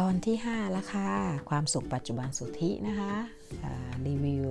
[0.00, 1.10] ตอนที่5แล้วค่ะ
[1.50, 3.12] ความสุขปัจจุบันสุทธินะคะ
[4.06, 4.48] รีวิว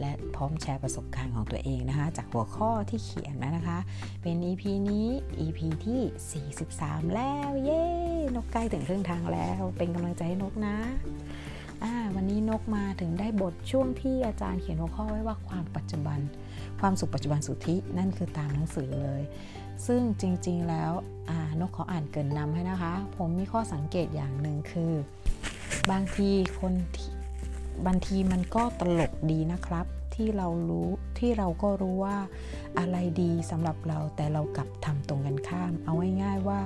[0.00, 3.78] และพร้อมแชร์ประสบการณ์ของตัวเองนะคะ จากหัวข้อที่เขียนนะคะ
[4.22, 5.08] เป็น EP นี้
[5.40, 7.84] EP ที่ 43 แล้ว เย้
[8.34, 10.76] นกใกล้ถึงครึ่งทางแล้ว เป็นกำลังใจให้นกนะ
[12.14, 16.18] วันนี้นกมาถึงได้บทช่วงที่อาจารย์เขียนหัวข้อไว้ว่าความปัจจุบัน
[16.80, 19.22] ความสุขปัจจุบันสุทธินั่นคือตามหนังสือเลย
[19.86, 20.92] ซึ่งจริงๆแล้ว
[21.60, 24.92] นกขออ่านเกินนำให้นะคะ ผมมีข้อสังเกตอย่างหนึ่งคือ
[25.90, 26.72] บางทีคน
[27.86, 30.88] บางทีมันก็ตลกดีนะครับ ที่เรารู้
[31.18, 32.16] ที่เราก็รู้ว่า
[32.78, 36.60] อะไรดีสำหรับเราแต่เรากลับทำตรงกันข้าม เอาง่ายๆว่า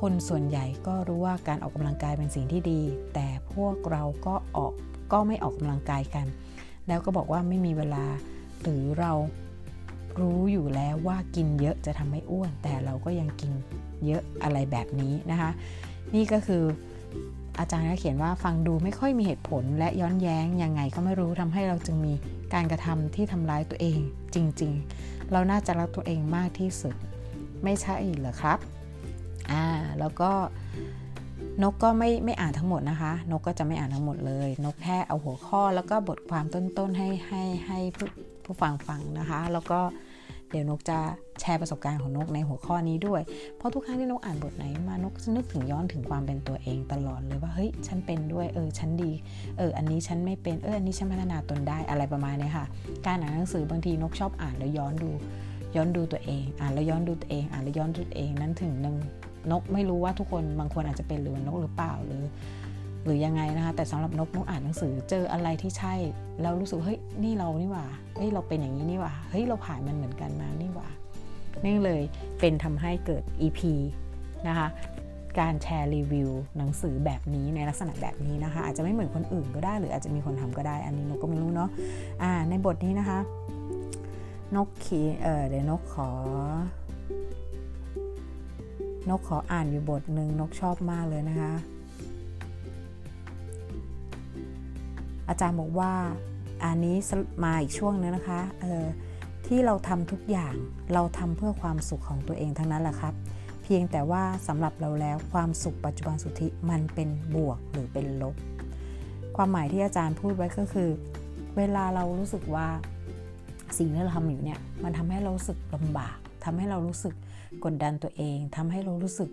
[0.00, 2.80] คนส่วนใหญ่ก็รู้ว่าการออกกำลังกายเป็นสิ่งที่ดี
[3.14, 4.72] แต่พวกเราก็ออก
[5.12, 6.26] ก็ไม่ออกกำลังกายกัน
[6.88, 8.04] แล้วก็บอกว่าไม่มีเวลา
[8.62, 9.12] หรือเรา
[10.20, 13.52] รู้อยู่แล้วว่ากินเยอะจะทำให้อ้วน แต่เราก็ยังกิน
[14.06, 15.50] เยอะอะไรแบบนี้นะคะ
[16.14, 16.64] นี่ก็คือ
[17.58, 22.14] อาจารย์ก็เขียนว่าฟังดูไม่ค่อยมีเหตุผลและย้อนแย้งยังไงก็ไม่รู้ทำให้เราจึงมี
[22.54, 23.98] การกระทำที่ทำร้ายตัวเอง
[24.34, 26.94] จริง ๆ เราน่าจะรักตัวเองมากที่สุด
[27.64, 28.58] ไม่ใช่เหรอครับ
[29.50, 29.64] อ่า
[29.98, 30.30] แล้วก็
[31.62, 38.08] นกก็ไม่ไม่อ่านทั้งหมดนะคะ นกก็จะไม่อ่านทั้งหมดเลย นกแค่เอาหัวข้อแล้วก็บทความต้นๆให้ให้ให้ผู้
[38.44, 39.80] ผู้ฟังฟังนะคะ แล้วก็
[40.50, 40.98] เดี๋ยวนกจะ
[41.40, 43.22] แชร์ประสบการณ์ของนกในหัวข้อนี้ด้วย
[43.56, 49.12] เพราะทุกครั้งที่นกอ่านบทไหนมานกจะนึกถึงย้อนถึงความเป็นตัวเองตลอดเลยว่าเฮ้ยฉันเป็นด้วยเออฉันดี
[49.58, 52.66] เอออันนี้ฉันไม่เป็นเอออันนี้ฉันพัฒนาตนได้อะไรประมาณนี้ค่ะ
[53.06, 55.10] การอ่านหนังสือบางทีนกชอบอ่านแล้วย้อนดู
[55.76, 58.96] ย้อนดูตัวเอง อ่านแล้วย้อนดูตัวเอง อ่านแล้วย้อนดูตัวเองนั้นถึงหนึ่ง
[59.50, 62.22] นกไม่รู้ว่าทุกคนบางคนอาจจะเป็นหรือนกหรือเปล่าหรือ
[63.04, 65.94] หรือยังไงนะคะแต่สำหรับนกนกอ่านหนังสือเจออะไรที่ใช่
[66.40, 70.88] แล้วรู้สึกเฮ้ยนี่เรานี่หว่าเฮ้ยเราเป็นอย่างนี้นี่หว่าเฮ้ยเราผ่านมันเหมือนกันมานี่หว่า
[71.64, 72.02] นี่เลย
[72.40, 73.60] เป็นทำให้เกิด EP
[74.48, 74.68] นะคะ
[75.40, 81.68] การแชร์รีวิวหนังสือแบบนี้ในลักษณะแบบนี้นะคะ อาจจะไม่เหมือนคนอื่นก็ได้ หรืออาจจะมีคนทำก็ได้ อันนี้นกก็ไม่รู้เนาะ
[82.22, 83.18] อ่าในบทนี้นะคะ
[84.56, 86.10] นกขีเออเดี๋ยวนกขอ
[89.10, 91.52] นกขออ่านอยู่บทหนึ่งนกชอบมากเลยนะคะ
[95.30, 95.92] อาจารย์บอกว่า
[96.64, 96.96] อันนี้
[97.44, 98.84] มาอีกช่วงนึงนะคะเออ
[99.46, 100.54] ที่เราทำทุกอย่าง
[100.94, 103.14] เราทำเพื่อความสุขของตัวเองทั้งนั้นแหละครับ
[103.62, 108.34] เพียงแต่ว่าสำหรับเราแล้วความสุขปัจจุบันสุทธิมันเป็นบวกหรือเป็นลบ
[109.36, 110.90] ความหมายที่อาจารย์พูดไว้ก็คือ
[111.56, 112.66] เวลาเรารู้สึกว่า
[113.78, 117.14] สิ่งที่เราทำอยู่เนี่ยมันทำให้เรารู้สึกลำบากทำให้เรารู้สึก
[117.64, 119.30] กดดันตัวเองทำให้เรารู้สึก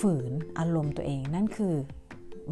[0.00, 1.74] ฝืนอารมณ์ตัวเองนั่นคือ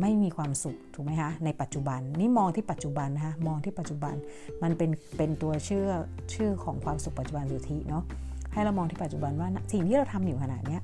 [0.01, 4.15] ไม่มีความสุขถูกไหมคะในปัจจุบันนี่มองที่ปัจจุบันนะคะมองที่ปัจจุบัน
[4.63, 5.89] มันเป็นเป็นตัวเชื่อ
[6.35, 8.05] ชื่อของความสุขปัจจุบันสุทธิเนาะ
[8.53, 10.79] ให้เรามองที่ปัจจุบันว่าสิ่งที่เราทำอยู่ขนาดนี้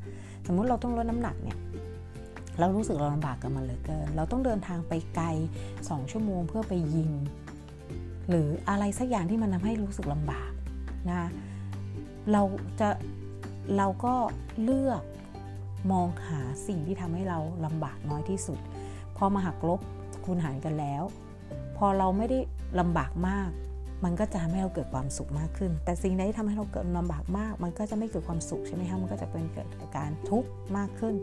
[0.46, 1.58] สมมุติเราต้องลดน้ำหนักเนี่ย
[2.58, 5.26] เรารู้สึกเราลำบากกับมันเหลือเกิน เราต้องเดินทางไปไกล
[5.68, 7.12] 2 ชั่วโมงเพื่อไปยิม
[8.28, 10.50] หรืออะไรสักอย่างที่มันทาให้รู้สึกลำบาก
[11.10, 11.28] นะ
[12.32, 12.42] เรา
[12.80, 12.88] จะ
[13.76, 14.14] เราก็
[14.62, 15.02] เลือก
[15.92, 18.58] มองหาสิ่งที่ทำให้เราลำบากน้อยที่สุด
[19.16, 19.80] พอมาหักลบ
[20.24, 21.02] คูณหารกันแล้ว
[21.76, 22.38] พอเราไม่ได้
[22.80, 23.50] ลำบากมาก
[24.04, 31.14] มันก็จะทำให้เราเกิดความสุขมากขึ้น แต่สิ่งใดที่ทำให้เราเกิดลำบากมาก มันก็จะไม่เกิดความสุขใช่ไหมคะมันก็จะเป็นเกิดการทุกข์มากขึ้น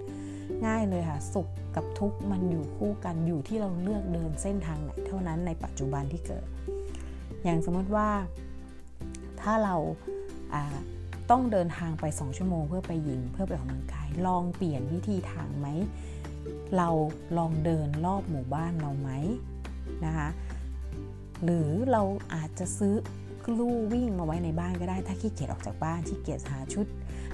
[0.65, 6.45] ง่ายเลยค่ะสุขกับทุกข์มันอยู่คู่กันอยู่ที่เราเลือกเดินเส้นทางไหน เท่านั้นในปัจจุบันที่เกิด
[7.43, 8.09] อย่างสมมติว่า
[9.41, 9.75] ถ้าเรา
[11.29, 15.67] ต้องเดินทางไป 2 ชั่วโมง เพื่อไปยิมเพื่อไปออกกำลังกาย ลองเปลี่ยนวิธีทางไหม
[16.77, 16.89] เรา
[17.37, 19.09] ลองเดินรอบหมู่บ้านเราไหม
[20.05, 20.29] นะคะ
[21.43, 22.95] หรือเราอาจจะซื้อ
[23.59, 26.85] ลู่วิ่งมาไว้ในบ้านก็ได้ ถ้าขี้เกียจออกจากบ้านขี้เกียจหาชุด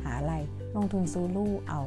[0.03, 0.33] หาอะไร
[0.75, 1.81] ลงทุนซื้อลู่เอา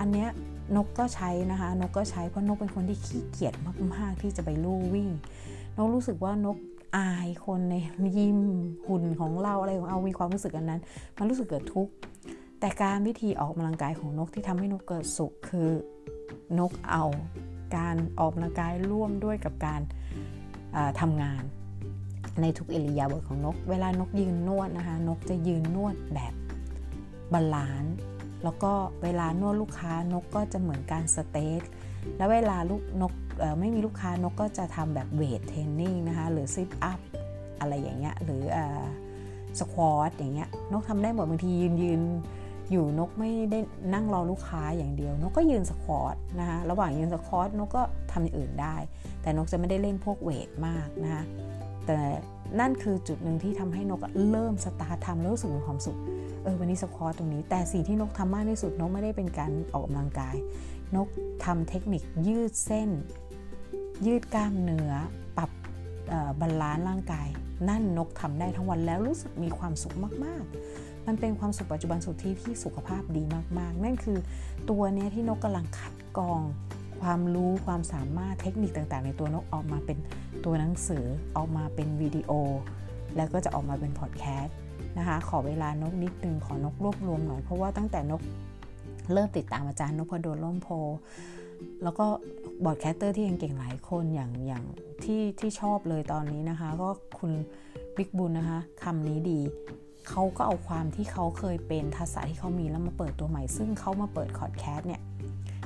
[0.00, 0.28] อันเนี้ย
[0.76, 3.54] นกก็ใช้นะคะ นกก็ใช้เพราะนกเป็นคนที่ขี้เกียจ
[3.94, 5.10] มากๆที่จะไปลู่วิ่ง
[5.76, 6.56] นกรู้สึกว่านก
[6.96, 7.74] อายคนใน
[8.16, 8.38] ยิม
[8.86, 10.80] หุ่นของเราอะไรของเรามีความรู้สึกอันนั้น
[11.18, 11.92] มันรู้สึกเกิดทุกข์
[12.60, 15.70] แต่การวิธีออกกำลังกายของนกที่ทำให้นกเกิดสุขคือ
[16.58, 17.04] นกเอา
[17.76, 19.80] การออกกำลังกายร่วมด้วยกับการ
[21.00, 21.42] ทำงาน
[22.40, 26.34] ในทุกอิริยาบถของนก เวลานกยืนนวดนะคะ นกจะยืนนวดแบบ
[27.32, 27.94] balance
[28.44, 28.72] แล้วก็
[29.02, 31.62] เวลานวดลูกค้านกก็จะเหมือนการ stretch
[32.16, 33.12] แล้วเวลาลูกนก
[33.60, 37.00] ไม่มีลูกค้านกก็จะทำแบบ weight training นะคะ หรือ sit up
[37.60, 38.42] อะไรอย่างเงี้ยหรือ
[39.58, 42.00] squat อย่างเงี้ยนกทำได้หมดบางทียืนยืน
[42.70, 43.58] อยู่นกไม่ได้
[43.94, 47.82] นั่งรอลูกค้าอย่างเดียวนกก็ยืน squat นะคะระหว่างยืน squat นกก็
[48.12, 48.76] ทำอย่างอื่นได้
[49.22, 51.24] แต่นกจะไม่ได้เล่นพวก weight มากนะคะ
[51.86, 51.98] แต่
[52.60, 54.00] นั่นคือจุดหนึ่งที่ทำให้นก
[54.30, 55.98] เริ่มสตาร์ททำแล้วรู้สึกมีความสุข
[56.42, 60.36] เออวันนี้ squat ตรงนี้ แต่สิ่งที่นกทำมากที่สุดนกไม่ได้เป็นการออกกำลังกาย
[60.96, 61.08] นก
[61.44, 62.90] ทำเทคนิคยืดเส้น
[64.06, 64.92] ยืดกล้ามเนื้อ
[65.36, 65.50] ปรับ
[66.40, 67.28] balance ร่างกาย
[67.68, 69.94] นั่นนกทำได้ทั้งวันแล้วรู้สึกมีความสุข
[70.24, 73.22] มากๆ มันเป็นความสุขปัจจุบันสุดที่ที่สุขภาพดี
[73.58, 74.18] มากๆ นั่นคือ
[74.70, 76.42] ตัวนี้ที่นกกำลังคัดกรอง
[77.00, 79.98] ความรู้ความสามารถเทคนิคต่างๆ ในตัวนกออกมาเป็น
[80.44, 81.04] ตัวหนังสือ
[81.36, 82.30] ออกมาเป็นวิดีโอ
[83.16, 84.56] แล้วก็จะออกมาเป็นพอดแคสต์
[84.98, 88.22] นะคะขอเวลานกนิดนึงขอนกรวบรวมหน่อยเพราะว่าตั้งแต่นก
[89.12, 90.68] เริ่มติดตามอาจารย์นพดล ร่มโพธิ์
[91.82, 92.06] แล้วก็
[92.64, 94.64] podcaster ที่ยังเก่งหลายคนอย่างอย่าง
[95.04, 97.32] ที่ที่ชอบเลยตอนนี้นะคะ ก็คุณ
[97.96, 99.40] บิ๊กบุญนะคะคำนี้ดี
[100.08, 105.00] เขาก็เอาความที่เขาเคยเป็นทักษะที่เขามีแล้วมาเปิดตัวใหม่ ซึ่งเขามาเปิดพอดแคสต์เนี่ย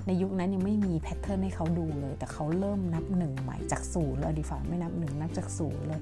[0.07, 6.01] ในยุคนั้นยังไม่มีแพทเทิร์นให้เขาดูเลย แต่เขาเริ่มนับหนึ่งใหม่จากศูนย์เลยดีฝ่าไม่นับหนึ่งนับจากศูนย์เลย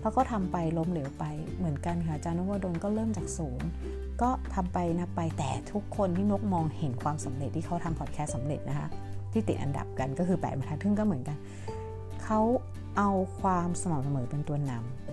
[0.00, 1.24] แล้วก็ทำไปล้มเหลวไป
[1.58, 3.68] เหมือนกันค่ะอาจารย์นวดลก็เริ่มจากศูนย์
[4.22, 8.88] ก็ทำไปนะไปแต่ทุกคนที่นกมองเห็นความสำเร็จที่เขาทำพอดแคสต์สำเร็จนะคะ
[9.32, 11.36] ที่ติดอันดับกันก็คือแปดบรรทัดทึ่งก็เหมือนกัน
[12.24, 12.40] เขา
[12.98, 15.05] เอาความสม่ำเสมอเป็นตัวนำ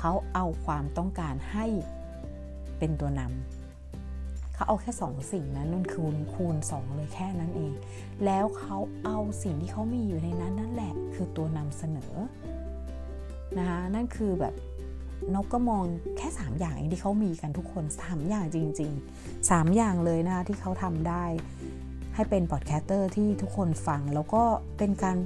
[0.00, 1.66] เขาเอาความต้องการให้
[2.78, 7.72] เป็นตัวนำเขาเอาแค่สองสิ่งนั้นนั่นคูณคูณสองเลยแค่นั้นเอง
[8.24, 12.12] แล้วเขาเอาสิ่งที่เขามีอยู่ในนั้นนั่นแหละ คือตัวนำเสนอ
[13.58, 14.54] นะคะนั่นคือแบบ
[15.34, 15.84] นกก็มอง
[16.18, 21.24] แค่ 3 อย่างเองที่เขามีกันทุกคน 3 อย่างจริง ๆ 3 อย่างเลยนะที่เขาทำได้
[22.14, 24.42] ให้เป็น podcaster ที่ทุกคนฟัง แล้วก็
[24.78, 25.16] เป็นการ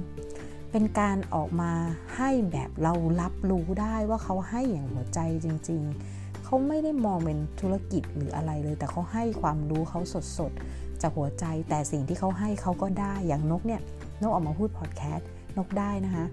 [0.77, 1.71] เป็นการออกมา
[2.15, 5.81] ให้แบบเรารับรู้ได้ว่าเขาให้อย่างหัวใจจริง
[6.13, 9.99] ๆ เขาไม่ได้มองเป็นธุรกิจหรืออะไรเลย แต่เขาให้ความรู้เขา
[10.37, 13.81] สดๆจากหัวใจ แต่สิ่งที่เขาให้เขาก็ได้อย่างนกเนี่ย
[14.21, 15.27] นกออกมาพูดพอดแคสต์
[15.57, 16.25] นกได้นะคะ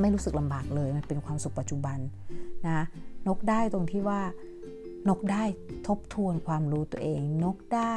[0.00, 1.98] ไม่รู้สึกลำบากเลยมันเป็นความสุขปัจจุบัน
[2.66, 2.84] นะ
[3.28, 4.20] นกได้ตรงที่ว่า
[5.08, 5.44] นกได้
[5.86, 7.96] ทบทวนความรู้ตัวเอง นกได้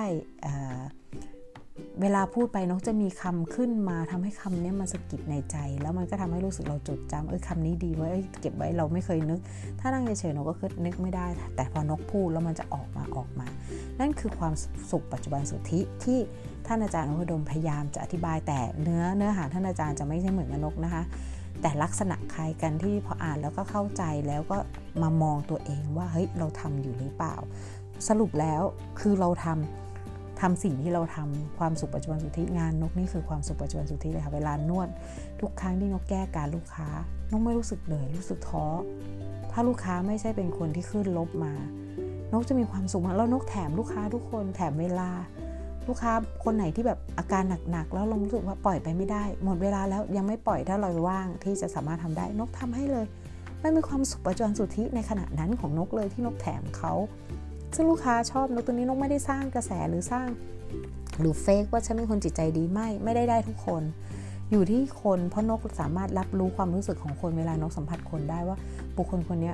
[2.01, 8.09] เวลาพูดไปนกจะมีคำขึ้นมาทำให้คำนี้มันสะกิดในใจ แล้วมันก็ทำให้รู้สึกเราจดจำเออคำนี้ดีไว้
[8.41, 9.39] เก็บไว้เราไม่เคยนึก
[9.79, 13.47] ถ้านั่งเฉยๆนกก็คือนึกไม่ได้ แต่พอนกพูดแล้วมันจะออกมาออกมา
[13.99, 14.53] นั่นคือความ
[14.91, 16.19] สุขปัจจุบันสุทธิที่
[16.67, 21.03] ท่านอาจารย์นพดมพยายามจะอธิบายแต่เนื้อเนื้อหาท่านอาจารย์จะไม่ใช่เหมือนนกนะคะ
[21.61, 24.57] แต่ลักษณะคล้ายกันที่พออ่านแล้วก็เข้าใจแล้วก็
[25.01, 27.35] มามองตัวเองว่าเฮ้ยเราทำอยู่หรือเปล่า
[28.07, 28.61] สรุปแล้ว
[28.99, 29.84] คือเราทำ
[30.41, 34.87] ทำสิ่งที่เราทำความสุขปัจจุบันสุทธิงานนกนี่คือความสุขปัจจุบันสุทธิเลยค่ะเวลานวด
[35.41, 36.89] ทุกครั้งที่นกแก้การลูกค้า
[37.31, 38.65] นกไม่รู้สึกเหนื่อยรู้สึกท้อ
[39.51, 41.53] ถ้าลูกค้าไม่ใช่เป็นคนที่ขึ้นลบมา
[42.33, 45.09] นกจะมีความสุขมากแล้วนกแถมลูกค้าทุกคนแถมเวลา
[45.87, 53.05] ลูกค้าคนไหนที่แบบอาการหนักๆแล้วเรารู้สึกว่าปล่อยไปไม่ได้ หมดเวลาแล้วยังไม่ปล่อยถ้าเราว่างที่จะสามารถทำได้นกทำให้เลย
[53.63, 56.93] มันมีความสุขประจนสุทธิในขณะนั้นของนกเลยที่นกแถมเขา
[57.75, 60.27] ซึ่งลูกค้าชอบนกตัวนี้นกไม่ได้สร้างกระแสหรือสร้าง
[61.19, 63.83] หรือเฟกว่าฉันเป็นคนจิตใจดีไม่ไม่ได้ได้ทุกคน
[64.51, 68.57] อยู่ที่คนเพราะนกสามารถรับรู้ความรู้สึกของคนเวลานกสัมผัสคนได้ว่า
[68.97, 69.53] บุคคลคนนี้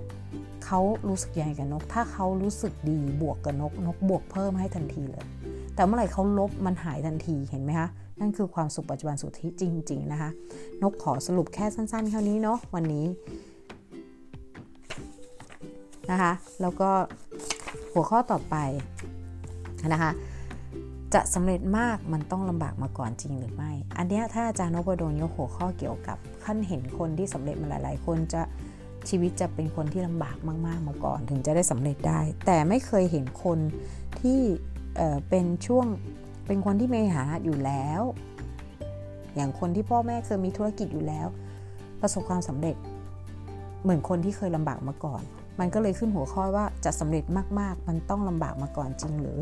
[0.66, 5.26] เขารู้สึกยังไงกับนก ถ้าเขารู้สึกดีบวกกับนกนกบวกเพิ่มให้ทันทีเลย
[5.76, 7.90] แต่เมื่อไหร่เขาลบมันหายทันทีเห็นไหมคะ
[8.20, 10.30] นั่นคือความสุขปัจจุบันสุทธิจริง ๆ นะคะ
[10.84, 13.06] นกขอสรุปแค่สั้นๆเท่านี้เนาะวันนี้
[16.12, 16.90] นะคะ แล้วก็
[17.94, 18.56] หัวข้อต่อไป
[19.94, 20.12] นะคะ
[21.14, 28.42] จะสำเร็จมากมันต้องลำบากมาก่อนจริงหรือไม่ อันนี้ถ้าอาจารย์นพดลยกหัวข้อเกี่ยวกับขั้นเห็นคนที่สำเร็จมาหลาย ๆ คนจะ
[29.10, 33.60] ชีวิตจะเป็นคนที่ลำบากมาก ๆ มาก่อน ถึงจะได้สำเร็จได้ แต่ไม่เคยเห็นคน
[34.22, 34.42] ที่
[35.30, 35.88] เป็นช่วง
[36.48, 38.02] เป็นคนที่มีฐานะอยู่แล้ว
[39.36, 41.28] อย่างคนที่พ่อแม่เคยมีธุรกิจอยู่แล้ว
[42.02, 42.76] ประสบความสำเร็จ
[43.82, 45.24] เหมือนคนที่เคยลำบากมาก่อน
[45.62, 47.24] มันก็เลยขึ้นหัวข้อว่าจะสำเร็จ
[47.60, 49.40] มากๆ มันต้องลำบากมาก่อนจริงหรือ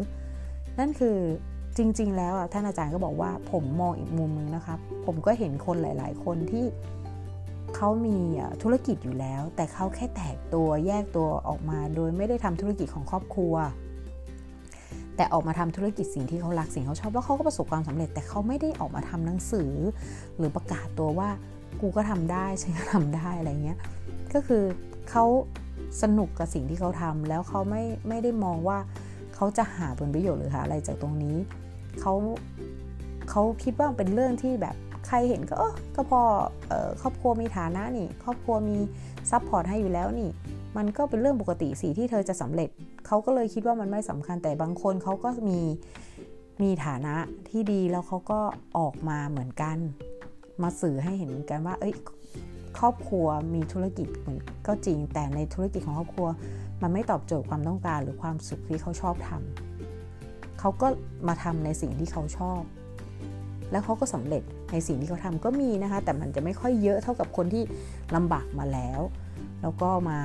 [0.80, 1.18] นั่นคือ
[1.78, 6.66] จริง ๆ แล้วท่านอาจารย์ก็บอกว่าผมมองอีกมุมนึงนะครับ ผมก็เห็นคนหลาย ๆ คนที่
[7.76, 8.18] เขามี
[8.62, 13.56] ธุรกิจอยู่แล้ว แต่เขาแค่แตกตัวแยกตัวออกมา โดยไม่ได้ทำธุรกิจของครอบครัว
[15.16, 19.72] แต่ออกมาทำธุรกิจสิ่งที่เขารักสิ่งเขาชอบแล้วเขาก็ประสบความสำเร็จ แต่เขาไม่ได้ออกมาทำหนังสือ
[20.38, 21.30] หรือประกาศตัวว่า
[21.82, 23.78] กูก็ทำได้ฉันก็ทำได้อะไรเงี้ย
[24.34, 24.64] ก็คือ
[25.10, 25.26] เขา
[26.02, 28.78] สนุกกับสิ่งที่เขาทำแล้วเขาไม่ไม่ได้มองว่า
[29.36, 31.38] เขาจะหาผลประโยชน์หรือหาอะไรจากตรงนี้
[32.02, 32.14] เขา
[33.30, 34.76] เขาคิดว่าเป็นเรื่องที่แบบ
[35.08, 38.78] ใครเห็นก็เออก็พอเออครอบครัวมีฐานะนี่ ครอบครัวมี
[39.32, 40.30] support ให้อยู่แล้วนี่
[40.78, 42.70] มันก็เป็นเรื่องปกติสิที่เธอจะสำเร็จ
[43.08, 45.60] เขาก็เลยคิดว่ามันไม่สำคัญแต่บางคนเขาก็มี
[46.62, 47.16] มีฐานะ
[47.50, 48.40] ที่ดีแล้วเขาก็
[48.78, 49.78] ออกมาเหมือนกัน
[50.64, 51.94] มาสื่อให้เห็นกันว่า เอ้ย
[52.80, 56.28] ครอบครัวมีธุรกิจเหมือนก็จริง แต่ในธุรกิจของครอบครัว
[56.82, 60.88] มันไม่ตอบโจทย์ความต้องการหรือความสุขที่เขาชอบทำเขาก็
[61.28, 62.62] มาทำในสิ่งที่เขาชอบ
[63.72, 67.64] แล้วเขาก็สำเร็จในสิ่งที่เขาทำก็มีนะคะ แต่มันจะไม่ค่อยเยอะเท่ากับคนที่
[68.16, 69.02] ลำบากมาแล้ว
[69.62, 70.20] แล้วก็มา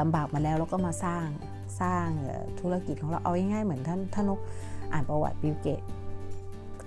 [0.00, 1.26] ลำบากมาแล้วแล้วก็มาสร้าง
[1.80, 2.06] สร้าง
[2.60, 4.40] ธุรกิจของเราเอาง่ายๆเหมือนท่านท่านนก
[4.92, 5.82] อ่านประวัติบิลเกต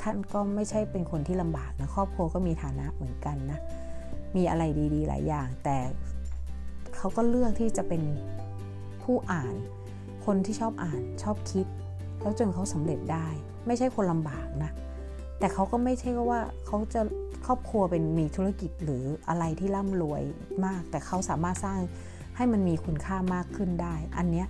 [0.01, 3.59] ท่านก็ไม่ใช่เป็นคนที่ลำบากนะครอบครัวก็มีฐานะเหมือนกันนะ
[4.35, 4.63] มีอะไร
[4.93, 5.77] ดีๆ หลายอย่าง แต่
[6.95, 8.01] เขาก็เลือกที่จะเป็น
[9.03, 9.53] ผู้อ่าน
[10.25, 11.65] คนที่ชอบอ่านชอบคิด
[12.21, 13.27] แล้วจนเขาสำเร็จได้
[13.67, 14.71] ไม่ใช่คนลำบากนะ
[15.39, 17.01] แต่เขาก็ไม่ใช่ว่าเขาจะ
[17.45, 20.21] ครอบครัวเป็นมีธุรกิจหรืออะไรที่ร่ำรวย
[20.65, 21.79] มาก แต่เขาสามารถสร้าง
[22.35, 24.47] ให้มันมีคุณค่ามากขึ้นได้ อันเนี้ย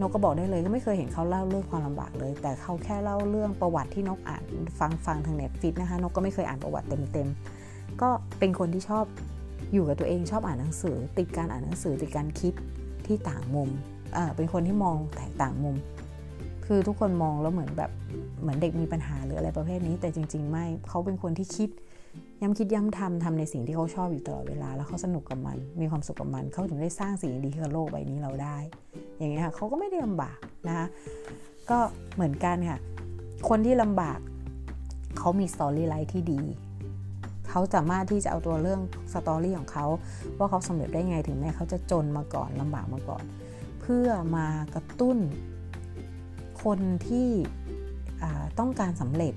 [0.00, 4.44] นกก็บอกได้เลยก็ไม่เคยเห็นเขาเล่าเรื่องความลำบากเลย แต่เขาแค่เล่าเรื่องประวัติที่นกอ่าน
[4.78, 7.55] ฟังฟังทางเน็ตฟิตนะคะนกก็ไม่เคยอ่านประวัติเต็มๆ
[8.02, 9.04] ก็เป็นคนที่ชอบ
[9.72, 12.54] อยู่กับตัวเองชอบอ่านหนังสือ ติดการอ่านหนังสือติดการคิด
[13.06, 13.70] ที่ต่างมุม
[14.14, 15.76] เออเป็นคนที่มองแตกต่างมุม
[16.66, 17.90] คือทุกคนมองแล้วเหมือนแบบ
[18.42, 21.70] เหมือนเด็กมีปัญหาหรืออะไรประเภทนี้ แต่จริง ๆ ไม่เขาเป็นคนที่คิด
[22.40, 28.56] ย้ำคิดย้ำทำทำในสิ่งที่เขาชอบอยู่ตลอดเวลา แล้วเขาสนุกกับมัน มีความสุขกับมัน เขาถึงได้สร้างสิ่งดีให้กับโลกใบนี้เราได้
[29.18, 30.38] อย่างเงี้ยค่ะเขาก็ไม่ได้ลำบาก
[30.68, 30.86] นะคะ
[31.70, 31.78] ก็
[32.14, 32.78] เหมือนกันค่ะ
[33.48, 34.18] คนที่ลำบาก
[35.18, 36.40] เขามี storyline ที่ดี
[37.50, 38.80] เขาสามารถที่จะเอาตัวเรื่อง
[39.12, 39.86] story ของเขา
[40.38, 43.24] ว่าเขาสำเร็จได้ไงถึงแม้เขาจะจนมาก่อนลำบากมาก่อน
[43.80, 45.18] เพื่อมากระตุ้น
[46.62, 47.28] คนที่
[48.58, 49.34] ต้องการสำเร็จ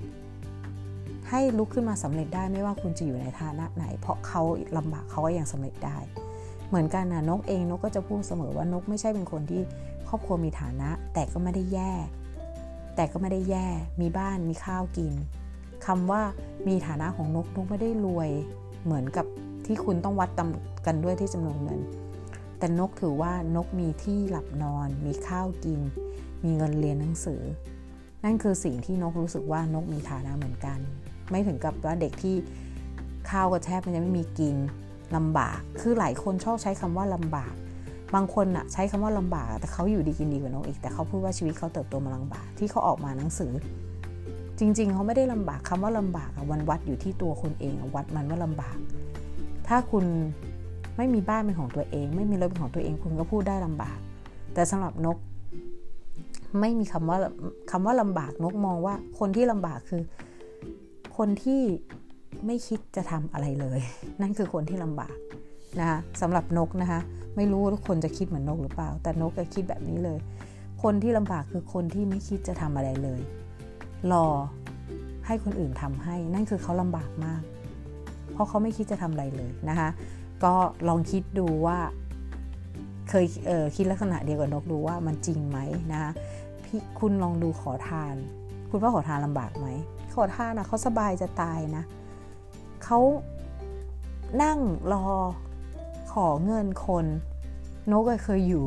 [1.30, 4.42] ให้ลุกขึ้นมาสำเร็จได้ไม่ว่าคุณจะอยู่ในฐานะไหน เพราะเขา
[4.76, 5.98] ลำบากเขาก็ยังสำเร็จได้
[6.68, 9.62] เหมือนกันนะนกเองนกก็จะพูดเสมอว่านกไม่ใช่เป็นคนที่
[10.08, 11.92] ครอบครัวมีฐานะ แต่ก็ไม่ได้แย่
[12.96, 13.66] แต่ก็ไม่ได้แย่
[14.00, 15.12] มีบ้านมีข้าวกิน
[15.90, 16.22] คำว่า
[16.68, 18.30] มีฐานะของนกนกไม่ได้รวย
[18.84, 19.26] เหมือนกับ
[19.66, 20.30] ที่คุณต้องวัด
[20.86, 21.80] กันด้วยที่จำนวนเงิน
[22.58, 25.80] แต่นกถือว่านกมีที่หลับนอน มีข้าวกิน
[26.44, 27.40] มีเงินเรียนหนังสือ
[28.24, 30.78] นั่นคือสิ่งที่นกรู้สึกว่านกมีฐานะเหมือนกัน
[31.30, 32.36] ไม่ถึงกับว่าเด็กที่
[33.30, 34.56] ข้าวก็แทบมันจะไม่มีกิน
[35.16, 37.54] ลำบาก คือหลายคนชอบใช้คำว่าลำบาก
[38.14, 43.52] บางคนอะใช้คำว่าลำบาก แต่เขาอยู่ดีกินดีกว่าน้องอีก แต่เขาพูดว่าชีวิตเขาเติบโตมาลำบาก ที่เขาออกมาหนังสือ
[44.60, 48.76] จริง ๆ เขาไม่ได้ลำบากคำว่าลำบากวันวัดอยู่ที่ตัวคนเองวัดมันว่าลำบาก
[49.68, 50.04] ถ้าคุณ
[50.96, 53.98] ไม่มีบ้านเป็นของตัวเอง ไม่มีรถเป็นของตัวเองคุณก็พูดได้ลำบาก
[54.54, 55.18] แต่สำหรับนก
[56.60, 57.18] ไม่มีคำว่า
[57.70, 60.02] คำว่าลำบากนกมองว่าคนที่ลำบากคือ
[61.16, 61.62] คนที่
[62.46, 63.78] ไม่คิดจะทำอะไรเลย
[64.20, 65.16] นั่นคือคนที่ลำบาก
[65.78, 67.00] นะคะสำหรับนกนะคะ
[67.36, 70.18] ไม่รู้ทุกคนจะคิดเหมือนนกหรือเปล่า แต่นกก็คิดแบบนี้เลย
[70.82, 73.20] คนที่ลำบากคือคนที่ไม่คิดจะทำอะไรเลย
[74.12, 74.26] รอ
[75.26, 77.42] ให้คนอื่นทำให้ นั่นคือเขาลำบากมาก
[78.32, 79.88] เพราะเขาไม่คิดจะทำอะไรเลยนะคะ
[80.44, 80.54] ก็
[80.88, 81.78] ลองคิดดูว่า
[83.08, 85.58] เคยเออคิดลักษณะเดียวกับนกดูว่ามันจริงไหม
[85.92, 86.10] นะคะ
[86.64, 88.14] พี่คุณลองดูขอทาน
[88.70, 89.66] คุณว่าขอทานลำบากไหม
[90.14, 91.84] ขอทานนะเขาสบายจะตายนะ
[92.84, 92.98] เขา
[94.42, 94.58] นั่ง
[94.92, 95.06] รอ
[96.12, 97.06] ขอเงินคน
[97.90, 98.64] นกเคยอยู่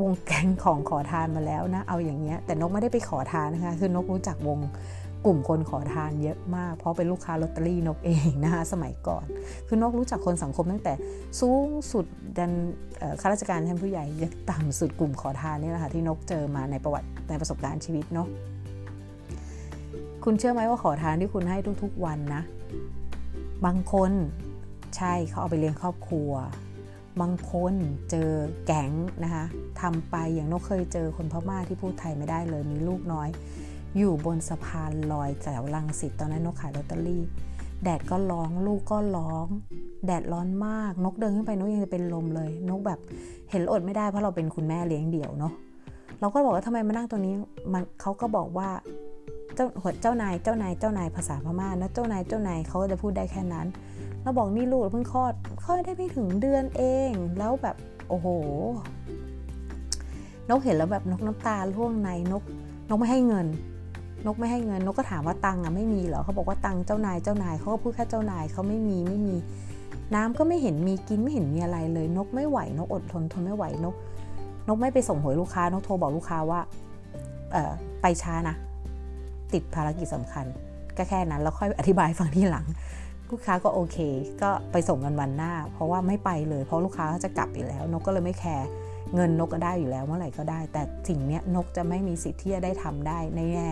[0.00, 4.58] วงแก๊งของขอทานมาแล้วนะเอาอย่างเงี้ยแต่นกไม่ได้ไปขอทานนะคะคือนกรู้จักวง
[5.26, 9.26] กลุ่มคนขอทานเยอะมาก เพราะเป็นลูกค้าลอตเตอรี่นกเองนะคะสมัยก่อน
[9.66, 10.92] คือนกรู้จักคนสังคมตั้งแต่
[11.40, 12.04] สูงสุด
[12.38, 12.52] ดัน
[13.20, 18.28] ข้าราชการชั้นผู้ใหญ่ยันต่ำสุดกลุ่มขอทานนี่แหละค่ะที่นกเจอมาในประวัติในประสบการณ์ชีวิตเนาะ
[20.24, 22.42] คุณเชื่อไหมว่าขอทานที่คุณให้ทุกๆวันนะ
[23.64, 24.12] บางคน
[24.96, 26.30] ใช่เขาเอาไปเลี้ยงครอบครัว
[27.20, 27.74] บางคน
[28.10, 28.30] เจอ
[28.66, 28.92] แก๊ง
[29.24, 29.44] นะคะ
[29.80, 33.28] ทำไปอย่างนกเคยเจอคนพม่าที่พูดไทยไม่ได้เลยมีลูกน้อย
[33.96, 37.22] อยู่บนสะพานลอยแถวลังสิตตอนนั้นนกขายลอตเตอรี่
[37.84, 39.46] แดดก็ร้องลูกก็ร้อง
[40.06, 43.00] แดดร้อนมากนกเดินขึ้นไปนกยังจะเป็นลมเลย นกแบบ
[43.50, 45.52] เห็นอดไม่ได้เพราะเราเป็นคุณแม่เลี้ยงเดี่ยวเนาะ
[46.20, 47.34] เราก็บอกว่าทำไมมานั่งตัวนี้
[47.72, 48.68] มันเขาก็บอกว่า
[49.54, 53.66] เจ้าหัวเจ้านายเจ้านายเจ้านายภาษาพม่านะเจ้านายเจ้านายเขาจะพูดได้แค่นั้น
[54.22, 57.76] แล้วบอกนี่ลูกเพิ่งคลอดคลอดได้ไม่ถึงเดือนเอง แล้วแบบ
[58.08, 58.26] โอ้โห
[60.50, 62.42] นกเห็นแล้วแบบนกน้ำตาล่วงในนก
[62.88, 63.46] นกไม่ให้เงิน
[64.26, 69.36] นกไม่ให้เงิน นกก็ถามว่าตังค์อะไม่มีเหรอเขาบอกว่าตังค์เจ้านายเจ้านายเขาก็พูดแค่เจ้านายเขาไม่มีไม่มี
[70.14, 73.94] น้ำก็ไม่เห็นมีกินไม่เห็นมีอะไรเลย นกไม่ไหวนกอดทนทนไม่ไหวนก
[74.68, 76.60] นกไม่ไปส่งหวยลูกค้านกโทรบอกลูกค้าว่า
[77.52, 78.56] เออไปช้านะ
[79.52, 80.44] ติดภารกิจสำคัญ
[80.96, 82.66] ก็แค่นั้นแล้วค่อยอธิบายฟังที่หลัง
[83.30, 83.98] ลูกค้าก็โอเค
[84.42, 88.66] ก็ไปส่งเงินวันหน้า เพราะว่าไม่ไปเลย เพราะลูกค้าจะกลับอยู่แล้ว นกก็เลยไม่แคร์
[89.14, 93.68] เงินนกก็ได้อยู่แล้วเมื่อไหร่ก็ได้ แต่สิ่งนี้นกจะไม่มีสิทธิ์ที่จะได้ทำได้ในแน่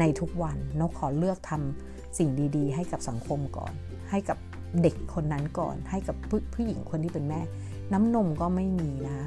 [0.00, 3.72] ในทุกวันนกขอเลือกทำสิ่งดี ๆ ให้กับสังคมก่อน
[4.10, 4.38] ให้กับ
[4.82, 6.16] เด็กคนนั้นก่อน ให้กับ
[6.54, 7.40] ผู้หญิงคนที่เป็นแม่
[7.92, 9.26] น้ำนมก็ไม่มีนะ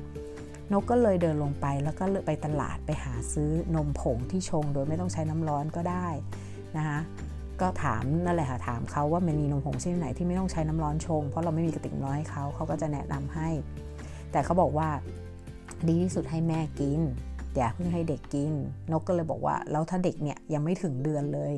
[0.74, 6.08] นกก็เลยเดินลงไปแล้วก็ไปตลาดไปหาซื้อนมผงที่ชง โดยไม่ต้องใช้น้ำร้อนก็ได้
[6.78, 7.00] นะคะ
[7.62, 13.50] ก็ถามนั่นแหละค่ะถามเขาว่ามันมีนมผงชนิดไหนที่ไม่ต้องใช้น้ำร้อนชง เพราะเราไม่มีกระติกน้อยให้เขาเขาก็จะแนะนำให้
[14.32, 14.90] แต่เขาบอกว่า
[15.88, 17.02] ดีที่สุดให้แม่กิน
[17.56, 18.54] อย่าเพิ่งให้เด็กกิน
[18.92, 21.54] นกก็เลยบอกว่า แล้วถ้าเด็กเนี่ยยังไม่ถึงเดือนเลย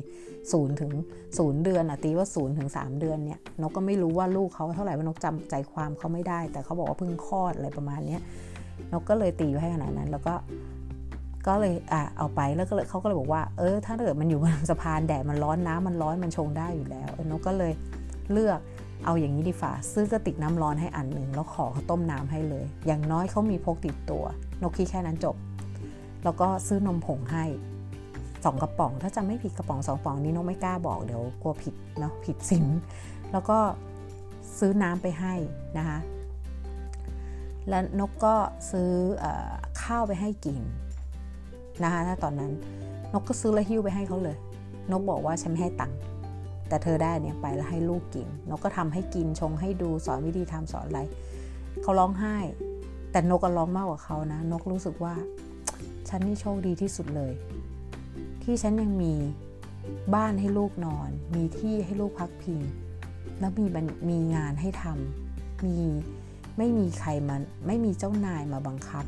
[0.52, 0.90] ศูนย์ถึง
[1.38, 8.18] ศูนย์เดือนอะตีว่าศูนย์ถึงสามเดือนเนี่ยนกก็ไม่รู้ว่าลูกเขาเท่าไหร่ว่านกจำใจความเขาไม่ได้ แต่เขาบอกว่าเพิ่งคลอดอะไรประมาณนี้
[8.92, 10.34] นกก็เลยตีไว้ให้ขนาดนั้น แล้วก็
[11.46, 17.72] ก็เลยอะเอาไปแล้วก็เลยเขาก็เลยบอกว่าเออถ้าเกิดมันอยู่บนสะพานแดดมันร้อนน้ำมันร้อนมันชงได้อยู่แล้วนกก็เลย
[18.32, 18.60] เลือก
[19.04, 24.24] เอาอย่างนี้ดีฝ่าซื้อกระติกน้ำร้อนให้อันหนึ่งแล้วขอเขาต้มน้ำให้เลย อย่างน้อยเขามีพกติดตัว
[24.62, 25.36] นกคิดแค่นั้นจบ
[26.24, 27.44] แล้วก็ซื้อนมผงให้
[28.44, 32.66] สองกระป๋อง ถ้าจะไม่ผิดกระป๋องสองป๋องนี้นกไม่กล้าบอกเดี๋ยวกลัวผิดเนาะผิดสิน
[33.32, 33.58] แล้วก็
[34.58, 35.34] ซื้อน้ำไปให้
[35.78, 35.98] นะคะ
[37.68, 38.34] แล้วนกก็
[38.70, 38.90] ซื้อ
[39.22, 39.24] อ
[39.82, 40.58] ข้าวไปให้กิน
[41.82, 42.52] นะคะถ้าตอนนั้น
[43.12, 44.36] นกก็ซื้อแล้วหิ้วไปให้เขาเลย
[44.90, 45.98] นกบอกว่าฉันไม่ให้ตังค์
[46.68, 51.00] แต่เธอได้เนี่ยไปแล้วให้ลูกกิน นกก็ทำให้กินชงให้ดูสอนวิธีทำสอนอะไร
[51.82, 52.36] เขาร้องไห้
[53.10, 55.14] แต่นกก็ร้องมากกว่าเขานะ นกรู้สึกว่า
[56.08, 57.32] ฉันนี่โชคดีที่สุดเลย
[58.42, 59.14] ที่ฉันยังมี
[60.14, 62.60] บ้านให้ลูกนอน มีที่ให้ลูกพักพิง
[63.40, 63.66] แล้วมี
[64.10, 65.78] มีงานให้ทำมี
[66.58, 69.04] ไม่มีใครมาไม่มีเจ้านายมาบังคับ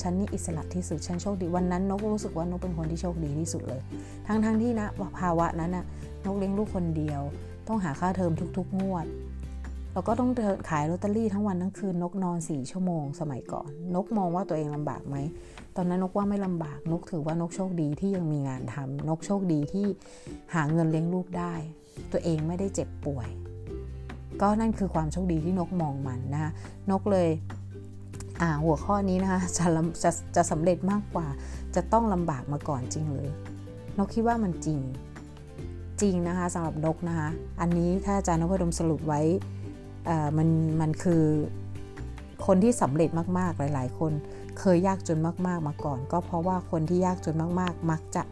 [0.00, 3.80] ฉันนี่อิสระที่สุดฉันโชคดีวันนั้นนกรู้สึกว่านกเป็นคนที่โชคดีที่สุดเลย
[4.26, 4.86] ทั้งๆทที่นะ
[5.18, 5.84] ภาวะนั้นนะ
[6.26, 7.20] นกเลี้ยงลูกคนเดียว
[7.68, 9.06] ต้องหาค่าเทอมทุก ๆ งวด
[9.92, 10.30] แล้วก็ต้อง
[10.68, 15.16] ขายลอตเตอรี่ทั้งวันทั้งคืนนกนอนสี่ชั่วโมงสมัยก่อน นกมองว่าตัวเองลำบากไหม
[15.76, 19.86] ตอนนั้นนกว่าไม่ลำบากนกถือว่านกโชคดีที่ยังมีงานทำนกโชคดีที่
[20.54, 21.54] หาเงินเลี้ยงลูกได้
[22.12, 23.28] ตัวเองไม่ได้เจ็บป่วย
[24.42, 26.52] ก็นั่นคือความโชคดีที่นกมองมันนะ
[26.90, 27.28] นกเลย
[28.64, 29.66] หัวข้อนี้นะคะจะ
[30.02, 31.26] จะจะสำเร็จมากกว่า
[31.74, 33.30] จะต้องลำบากมาก่อนจริงหรือ
[33.98, 34.78] นกคิดว่ามันจริง
[36.00, 37.28] จริงนะคะสำหรับนกนะคะ
[37.60, 39.20] อันนี้ถ้าอาจารย์นพดมสรุปไว้
[40.38, 40.48] มัน
[40.80, 41.24] มันคือ
[42.46, 44.12] คนที่สำเร็จมากๆหลาย ๆ คน
[44.58, 48.22] เคยยากจนมากๆมาก่อน ก็เพราะว่าคนที่ยากจนมากๆ มักจะ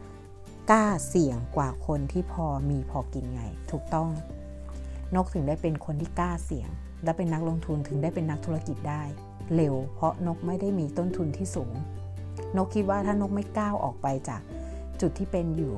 [0.71, 4.09] กล้าเสี่ยงกว่าคนที่พอมีพอกินไง ถูกต้อง
[5.15, 6.69] นกถึงได้เป็นคนที่กล้าเสี่ยง
[7.03, 9.03] และเป็นนักลงทุนถึงได้เป็นนักธุรกิจได้
[9.55, 11.71] เร็ว เพราะนกไม่ได้มีต้นทุนที่สูง
[12.57, 14.41] นกคิดว่าถ้านกไม่ก้าวออกไปจาก
[15.01, 15.73] จุดที่เป็นอยู่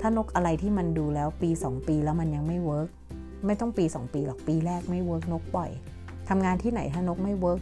[0.00, 2.88] ถ้านกอะไรที่มันดูแล้วปี 2 ปีแล้วมันยังไม่ work
[3.46, 5.70] ไม่ต้องปี 2 ปีหรอกปีแรกไม่ work นกปล่อย
[6.28, 7.60] ทำงานที่ไหนถ้านกไม่ work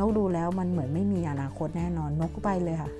[0.00, 2.90] นกดูแล้วมันเหมือนไม่มีอนาคตแน่นอนนกก็ไปเลยค่ะ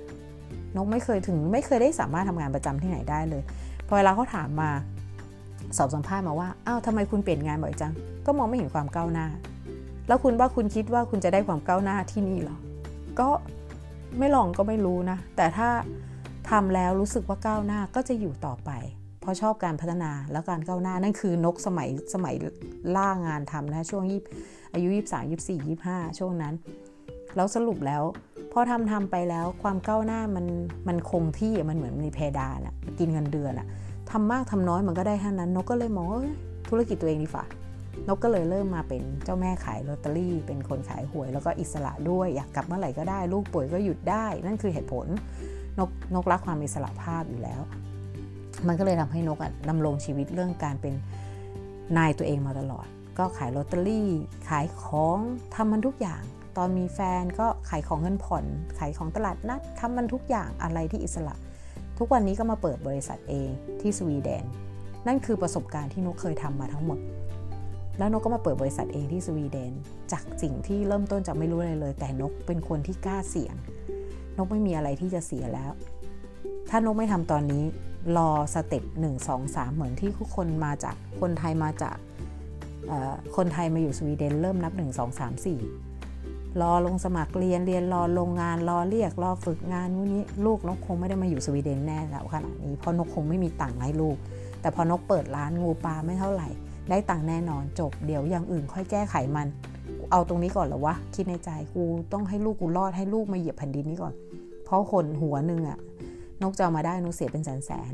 [0.75, 3.43] นกไม่เคยถึงไม่เคยได้สามารถทำงานประจำที่ไหนได้เลย
[3.87, 4.69] พอเวลาเขาถามมา
[5.77, 7.93] สอบสัมภาษณ์มาว่าอ้าวทำไมคุณเปลี่ยนงานบ่อยจัง
[8.25, 9.27] ก็มองไม่เห็นความก้าวหน้า
[10.07, 12.57] แล้วคุณว่าคุณคิดว่าคุณจะได้ความก้าวหน้าที่นี่หรอ
[13.19, 13.29] ก็
[14.19, 15.69] ไม่ลองก็ไม่รู้นะ แต่ถ้า
[16.49, 18.71] ทำแล้วรู้สึกว่าก้าวหน้าก็จะอยู่ต่อไป
[19.21, 22.35] เพราะชอบการพัฒนาแล้วการก้าวหน้านั่นคือนกสมัยสมัย
[22.95, 24.21] ล่างานทำนะช่วงยี่
[24.73, 26.53] อายุ 23 24 25 ช่วงนั้น
[27.35, 28.03] แล้วสรุปแล้ว
[28.51, 30.45] พอทำทำไปแล้วความก้าวหน้ามัน
[30.87, 33.67] มันคงที่มันเหมือนมีเพดานอะกินเงินเดือนอะ
[34.11, 36.07] ทำมากทำน้อยมันก็ได้แค่นั้นนกก็เลยมอง
[36.69, 37.43] ธุรกิจตัวเองดีฝ่า
[38.07, 45.07] นกก็เลยเริ่มมาเป็นเจ้าแม่ขายลอตเตอรี่ เป็นคนขายหวยแล้วก็อิสระด้วยอยากกลับเมื่อไหร่ก็ได้ ลูกป่วยก็หยุดได้ นั่นคือเหตุผล
[45.79, 47.61] นกนกรักความอิสระภาพอยู่แล้ว
[48.67, 49.37] มันก็เลยทำให้นก
[49.69, 50.93] ดำรงชีวิตเรื่องการเป็น
[51.97, 54.09] นายตัวเองมาตลอด ก็ขายลอตเตอรี่
[54.49, 55.19] ขายของ
[55.55, 56.21] ทำมันทุกอย่าง
[56.57, 58.45] ตอนมีแฟนก็ขายของเงินผ่อน
[58.79, 61.35] ขายของตลาดนัดทำมันทุกอย่างอะไรที่อิสระ
[61.97, 63.49] ทุกวันนี้ก็มาเปิดบริษัทเอง
[63.81, 64.45] ที่สวีเดน
[65.07, 66.99] นั่นคือประสบการณ์ที่นกเคยทำมาทั้งหมด
[67.97, 69.71] แล้วนกก็มาเปิดบริษัทเองที่สวีเดน
[70.11, 73.55] จากสิ่งที่เริ่มต้นจากไม่รู้อะไรเลย แต่นกเป็นคนที่กล้าเสี่ยง
[74.37, 75.71] นกไม่มีอะไรที่จะเสียแล้ว
[76.69, 77.63] ถ้านกไม่ทำตอนนี้
[78.17, 81.97] รอสเต็ปหนึ่งสองสามเหมือนที่ทุกคนมาจากคนไทยมาจาก
[83.35, 94.17] คนไทยมาอยู่สวีเดนเริ่มนับ 1 2 3 4 รอลงสมัครเรียนเรียนรอโรงงานรอเรียกรอฝึกงานวันนี้ลูกนกคงไม่ได้มาอยู่สวีเดนแน่แล้วขนาดนี้เพราะนกคงไม่มีตังค์ให้ลูก
[94.61, 96.49] แต่พอนกเปิดร้านงูปลาไม่เท่าไหร่
[96.89, 99.47] ได้ตังค์แน่นอนจบ เดี๋ยวอย่างอื่นค่อยแก้ไขมัน
[100.11, 104.13] เอาตรงนี้ก่อนเหรอวะ คิดในใจกูต้องให้ลูกกูรอดให้ลูกมาเหยียบแผ่นดินนี้ก่อน
[104.65, 105.79] เพราะคนหัวหนึ่งอะ
[106.41, 107.93] นกจะเอามาได้นกเสียเป็นแสนแสน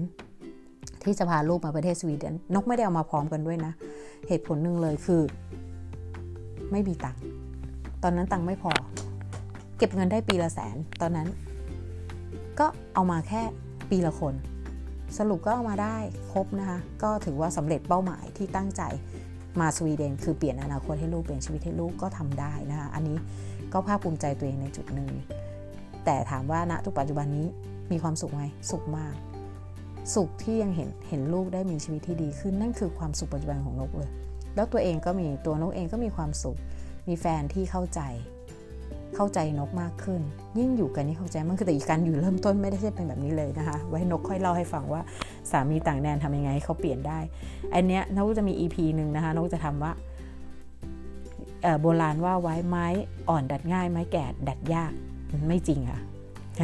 [1.04, 3.71] ที่จะพาลูกมาประเทศสวีเดนนกไม่ได้เอามาพร้อมกันด้วยนะ
[4.27, 5.21] เหตุผลหนึ่งเลยคือ
[6.71, 7.21] ไม่มีตังค์
[8.04, 8.71] ตอนนั้นตังค์ไม่พอ
[9.77, 11.27] เก็บเงินได้ปีละแสนตอนนั้น
[12.60, 13.41] ก็เอามาแค่
[13.89, 14.34] ปีละคน
[15.17, 15.97] สรุปก็เอามาได้
[16.32, 18.82] ครบนะคะ ก็ถือว่าสำเร็จเป้าหมายที่ตั้งใจ
[19.60, 23.17] มาสวีเดน คือเปลี่ยนอนาคตให้ลูกเปลี่ยนชีวิตให้ลูกก็ทำได้นะคะ อันนี้
[23.74, 25.12] ก็ภาคภูมิใจตัวเองในจุดหนึ่ง
[26.06, 27.47] แต่ถามว่าณทุกปัจจุบันนี้
[27.91, 29.15] มีความสุขไหมสุขมาก
[30.15, 34.10] สุขที่ยังเห็นเห็นลูกได้มีชีวิตที่ดีขึ้นนั่นคือความสุขปัจจุบันของนกเลย
[34.56, 36.58] แล้วตัวเองก็มีตัวนกเองก็มีความสุข
[37.08, 38.02] มีแฟนที่เข้าใจ
[39.15, 40.21] เข้าใจนกมากขึ้น
[40.60, 45.02] ยิ่งอยู่กันนี่เข้าใจมันคือแต่อีกการอยู่เริ่มต้นไม่ได้ใช่เป็นแบบนี้เลยนะคะ ไว้นกค่อยเล่าให้ฟังว่า
[45.52, 47.19] สามีต่างแดนทำยังไงให้เขาเปลี่ยนได้
[47.74, 49.91] อันเนี้ยนกจะมี EP หนึ่งนะคะนกจะทำว่า
[51.82, 52.88] โบราณว่าไว้ไม้
[53.30, 54.91] อ่อนดัดง่ายไม้แก่ดัดยาก
[55.47, 56.00] ไม่จริงค่ะ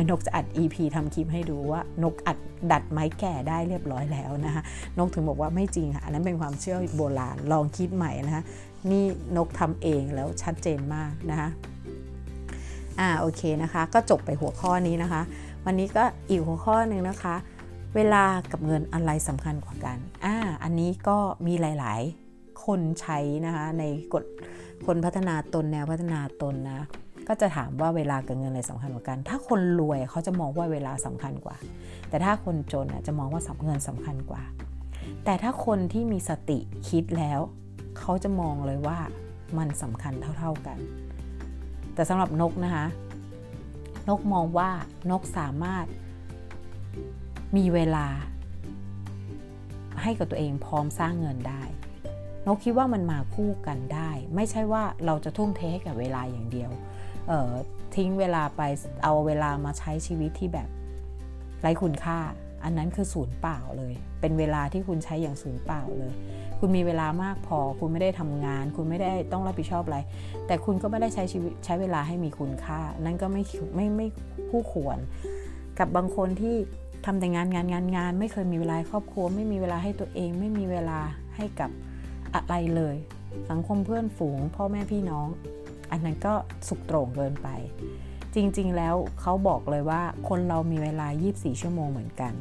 [0.09, 2.37] นกจะอัด EP ทำคลิปให้ดูว่านกอัด
[2.71, 4.63] ดัดไม้แก่ได้เรียบร้อยแล้วนะคะ
[4.97, 8.43] นกถึงบอกว่าไม่จริงค่ะอันนั้นเป็นความเชื่อโบราณลองคิดใหม่นะคะ
[8.91, 9.03] นี่
[9.37, 11.49] นกทำเองแล้วชัดเจนมากนะคะ
[12.99, 15.21] อ่าโอเคนะคะ ก็จบไปหัวข้อนี้นะคะ
[15.65, 17.35] วันนี้ก็อีกหัวข้อหนึ่งนะคะ
[17.95, 22.01] เวลากับเงินอะไรสำคัญกว่ากันอ่าอันนี้ก็มีหลาย
[22.33, 23.83] ๆ คนใช้นะคะใน
[24.13, 24.23] กฎ
[24.85, 26.85] คนพัฒนาตนแนวพัฒนาตนนะ
[27.27, 31.55] ก็จะถามว่าเวลากับเงินอะไรสำคัญกว่ากัน ถ้าคนรวยเขาจะมองว่าเวลาสำคัญกว่า
[32.09, 34.43] แต่ถ้าคนจนจะมองว่าเงินสำคัญกว่า
[35.25, 37.39] แต่ถ้าคนที่มีสติคิดแล้ว
[37.99, 38.97] เขาจะมองเลยว่า
[39.57, 40.77] มันสำคัญเท่า ๆกัน
[41.97, 42.85] แต่สำหรับนกนะคะ
[44.09, 44.69] นกมองว่า
[45.11, 45.85] นกสามารถ
[47.57, 48.07] มีเวลา
[50.01, 51.63] ให้กับตัวเองพร้อมสร้างเงินได้
[52.47, 56.71] นกคิดว่ามันมาคู่กันได้ ไม่ใช่ว่าเราจะทุ่มเทให้กับเวลาอย่างเดียว
[57.95, 58.61] ทิ้งเวลาไป
[59.03, 60.69] เอาเวลามาใช้ชีวิตที่แบบ
[61.61, 62.19] ไร้คุณค่า
[62.63, 66.13] อันนั้นคือศูนย์เปล่าเลย เป็นเวลาที่คุณใช้อย่างศูนย์เปล่าเลย
[66.59, 69.99] คุณมีเวลามากพอ คุณไม่ได้ทำงาน คุณไม่ได้ต้องรับผิดชอบอะไร
[70.47, 73.43] แต่คุณก็ไม่ได้ใช้ชีวิตใช้เวลาให้มีคุณค่า นั่นก็ไม่
[73.75, 74.07] ไม่ไม่
[74.49, 74.97] คู่ควร
[75.79, 76.55] กับบางคนที่
[77.05, 80.99] ทำแต่งานงานงานงาน ไม่เคยมีเวลาครอบครัว ไม่มีเวลาให้ตัวเอง ไม่มีเวลา
[81.35, 81.69] ให้กับ
[82.35, 82.95] อะไรเลย
[83.49, 85.27] สังคมเพื่อนฝูง พ่อแม่พี่น้อง
[85.91, 86.33] อันนั้นก็
[86.67, 87.47] สุกโตร่งเกินไป
[88.35, 92.33] จริง ๆ แล้วเขาบอกเลยว่าคนเรามีเวลา 24 ชั่วโมงเหมือนกัน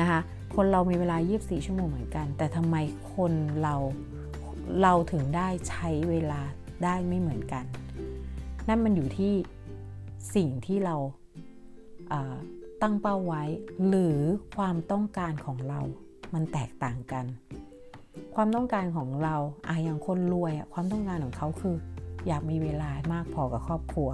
[0.00, 0.20] นะคะ
[0.60, 2.76] คนเรามีเวลา 24 ชั่วโมงเหมือนกัน แต่ทำไม
[3.14, 3.74] คนเรา
[4.82, 6.40] เราถึงได้ใช้เวลา
[6.84, 7.64] ได้ไม่เหมือนกัน
[8.68, 9.32] นั่นมันอยู่ที่
[10.34, 10.96] สิ่งที่เรา
[12.82, 13.42] ตั้งเป้าไว้
[13.86, 14.18] หรือ
[14.56, 15.80] ความต้องการของเรา
[16.34, 17.24] มันแตกต่างกัน
[18.34, 19.36] ความต้องการของเรา
[19.68, 21.76] อะอย่างคนรวยความต้องการของเขาคือ
[22.26, 24.10] อยากมีเวลามากพอกับครอบครัว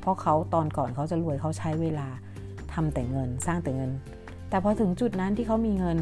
[0.00, 2.08] เพราะเขาตอนก่อนเขาจะรวยเขาใช้เวลา
[2.72, 3.92] ทำแต่เงิน สร้างแต่เงิน
[4.48, 5.98] แต่พอถึงจุดนั้นที่เขามีเงิน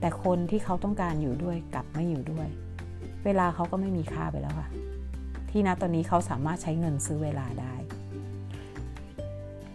[0.00, 2.48] แต่คนที่เขาต้องการอยู่ด้วยกลับไม่อยู่ด้วย
[3.24, 4.68] เวลาเขาก็ไม่มีค่าไปแล้วค่ะ
[5.50, 7.74] ที่ณตอนนี้เขาสามารถใช้เงินซื้อเวลาได้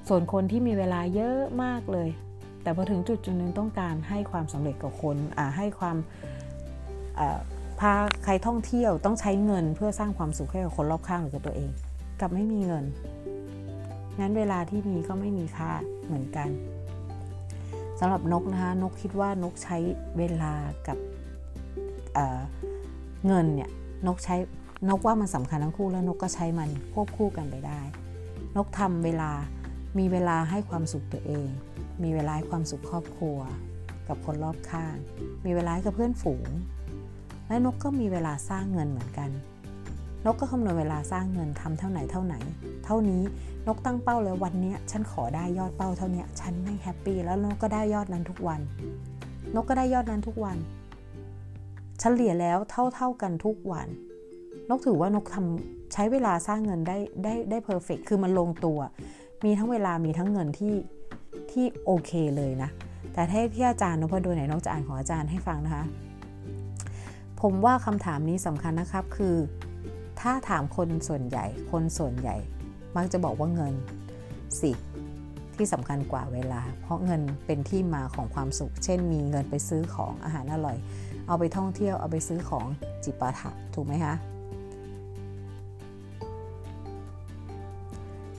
[0.07, 2.09] ส่วนคนที่มีเวลาเยอะมากเลย
[2.63, 5.17] แต่พอถึงจุดจุดนึงต้องการให้ความสำเร็จกับคน
[5.57, 5.97] ให้ความ
[7.79, 11.69] พาใครท่องเที่ยวต้องใช้เงินเพื่อสร้างความสุขให้กับคนรอบข้างหรือกับตัวเอง
[12.19, 12.85] กลับไม่มีเงิน
[14.19, 15.71] งั้นเวลาที่มีก็ไม่มีค่า
[16.05, 16.49] เหมือนกัน
[17.99, 19.77] สำหรับนกนะคะนกคิดว่านกใช้
[20.17, 20.53] เวลา
[20.87, 20.97] กับ
[22.13, 23.69] เเงินเนี่ย
[24.07, 24.35] นกใช้
[24.89, 27.81] นกว่ามันสำคัญทั้งคู่แล้วนกก็ใช้มันควบคู่กันไปได้
[28.57, 29.31] นกทำเวลา
[29.97, 31.47] มีเวลาให้ความสุขตัวเอง
[32.03, 33.37] มีเวลาให้ความสุขครอบครัว
[34.07, 34.95] กับคนรอบข้าง
[35.45, 36.47] มีเวลากับเพื่อนฝูง
[37.47, 39.29] และนกก็มีเวลาสร้างเงินเหมือนกัน
[40.27, 42.35] นกก็คำนวณเวลาสร้างเงินทำเท่าไหนเท่าไหน
[42.85, 43.21] เท่านี้
[43.67, 48.61] นกตั้งเป้าเลยวันนี้ฉันขอได้ยอดเป้าเท่านี้ฉันไม่ happy แล้วนกก็ได้ยอดนั้นทุกวัน
[49.55, 50.57] นกก็ได้ยอดนั้นทุกวัน
[51.99, 53.87] เฉลี่ยแล้วเท่าเท่ากันทุกวัน
[54.69, 58.79] นกถือว่านกทำใช้เวลาสร้างเงินได้ได้ได้ perfect คือมันลงตัว
[59.45, 60.73] มีทั้งเวลามีทั้งเงินที่
[61.51, 62.69] ที่โอเคเลยนะ
[63.13, 65.83] แต่ถ้าที่อาจารย์นพดลไหนนกจะอ่านของอาจารย์ให้ฟังนะคะ
[67.41, 69.35] ผมว่าคำถามนี้สำคัญนะครับคือ
[70.29, 72.37] ถ้าถามคนส่วนใหญ่ คนส่วนใหญ่
[72.97, 73.73] มักจะบอกว่าเงิน
[74.61, 74.71] สิ
[75.55, 80.77] ที่สำคัญกว่าเวลา เพราะเงินเป็นที่มาของความสุข เช่น มีเงินไปซื้อของอาหารอร่อย
[81.27, 82.65] เอาไปท่องเที่ยวเอาไปซื้อของ
[83.03, 84.13] จิปาถะถูกไหมคะ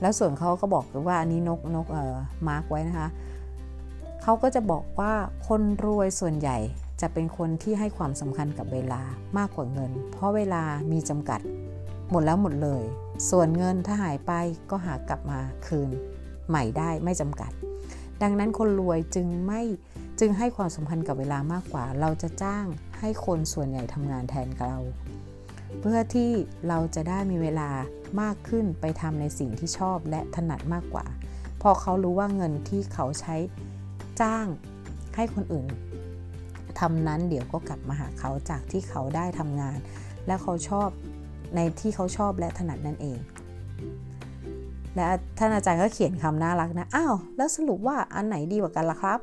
[0.00, 2.16] แล้วส่วนเขาก็บอกว่าอันนี้นกนกเอ่อ
[2.48, 3.08] มาร์กไว้นะคะ
[4.22, 5.12] เขาก็จะบอกว่า
[5.48, 6.58] คนรวยส่วนใหญ่
[7.00, 9.00] จะเป็นคนที่ให้ความสำคัญกับเวลา
[9.38, 11.40] มากกว่าเงิน เพราะเวลามีจำกัด
[12.10, 12.82] หมดแล้วหมดเลย
[13.30, 14.32] ส่วนเงินถ้าหายไป
[14.70, 15.90] ก็หากลับมาคืน
[16.48, 17.52] ใหม่ได้ไม่จำกัด
[18.22, 19.62] ดังนั้นคนรวยจึงไม่
[20.20, 22.66] จึงให้ความสำคัญกับเวลามากกว่า เราจะจ้าง
[22.98, 24.74] ให้คนส่วนใหญ่ทำงานแทนเรา
[25.80, 26.30] เพื่อที่
[26.68, 27.70] เราจะได้มีเวลา
[28.20, 31.06] มากขึ้นไปทำในสิ่งที่ชอบและถนัดมากกว่า
[31.62, 33.36] พอเขารู้ว่าเงินที่เขาใช้
[34.20, 34.46] จ้าง
[35.16, 35.66] ให้คนอื่น
[36.80, 39.78] ทำนั้นเดี๋ยวก็กลับมาหาเขาจากที่เขาได้ทำงาน
[40.26, 40.88] และเขาชอบ
[41.54, 43.18] ในที่เขาชอบและถนัดนั่นเอง
[44.96, 45.06] และ
[45.38, 49.18] ท่านอาจารย์ก็เขียนคำน่ารักนะ อ้าว แล้วสรุปว่าอันไหนดีกว่ากันล่ะครับ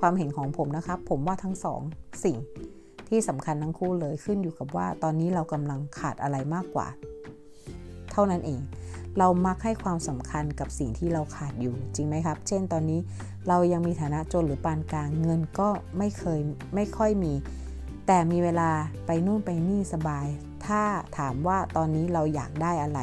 [0.00, 1.80] ความเห็นของผมนะครับ ผมว่าทั้งสอง
[2.24, 2.36] สิ่ง
[3.08, 6.86] ที่สำคัญทั้งคู่เลยขึ้นอยู่กับว่าตอนนี้เรากำลังขาดอะไรมากกว่า
[8.12, 8.60] เท่านั้นเอง
[9.18, 13.00] เรามักให้ความสำคัญกับสิ่งที่เราขาดอยู่จริงไหมครับ เช่น ตอนนี้
[13.48, 16.40] เรายังมีฐานะจนหรือปานกลางเงินก็ไม่เคย
[16.74, 17.32] ไม่ค่อยมี
[18.06, 18.70] แต่มีเวลา
[19.06, 20.26] ไปนู่นไปนี่สบาย
[20.66, 20.82] ถ้า
[21.18, 23.00] ถามว่าตอนนี้เราอยากได้อะไร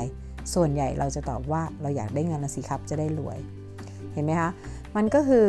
[0.54, 3.38] ส่วนใหญ่เราจะตอบว่าเราอยากได้เงินละสิครับจะได้รวย
[4.14, 4.50] เห็นไหมคะ
[4.96, 5.46] มันก็คือ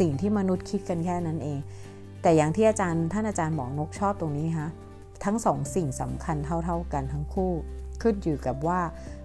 [0.00, 1.58] สิ่งที่มนุษย์คิดกันแค่นั้นเอง
[2.22, 4.68] แต่อย่างที่อาจารย์ท่านอาจารย์บอกนกชอบตรงนี้คะ
[5.24, 7.52] ทั้งสองสิ่งสำคัญเท่าๆกันทั้งคู่
[8.02, 8.80] ขึ้นอยู่กับว่า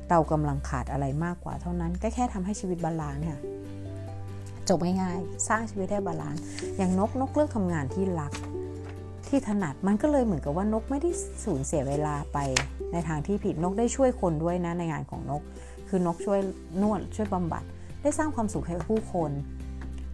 [0.10, 3.39] เรากำลังขาดอะไรมากกว่าเท่านั้น ก็แค่ทำให้ชีวิต balance ค่ะ
[4.69, 6.41] จบง่ายๆ สร้างชีวิตได้ balance
[6.77, 8.32] อย่างนกนกเลือกทำงานที่รัก
[9.29, 11.09] ที่ถนัดมันก็เลยเหมือนกับว่านกไม่ได้
[11.45, 12.37] สูญเสียเวลาไป
[12.91, 15.41] ในทางที่ผิดนกได้ช่วยคนด้วยนะในงานของนก
[15.89, 16.39] คือนกช่วย
[16.81, 17.63] นวดช่วยบำบัด
[18.01, 19.31] ได้สร้างความสุขให้ผู้คน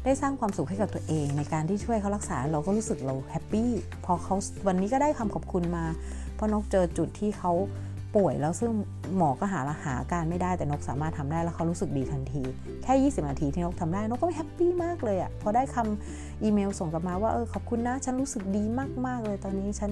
[0.06, 3.70] ได้สร้างความสุขให้กับตัวเอง ในการที่ช่วยเขารักษาเราก็รู้สึกเรา happy
[4.06, 4.36] พอเขา
[4.68, 5.86] วันนี้ก็ได้คำขอบคุณมา
[6.36, 7.52] เพราะนกเจอจุดที่เขา
[8.16, 8.72] ป่วยแล้วซึ่ง
[9.18, 12.44] หมอก็หาละหาการไม่ได้แต่นกสามารถทำได้แล้วเขารู้สึกดีทันที
[12.84, 18.64] แค่ 20 นาทีที่นกทำได้นกก็ happy มากเลยอะ่ะพอได้คำอีเมลส่งกลับมาว่าเออขอบคุณนะฉันรู้สึกดี
[19.06, 19.92] มากๆเลยตอนนี้ฉัน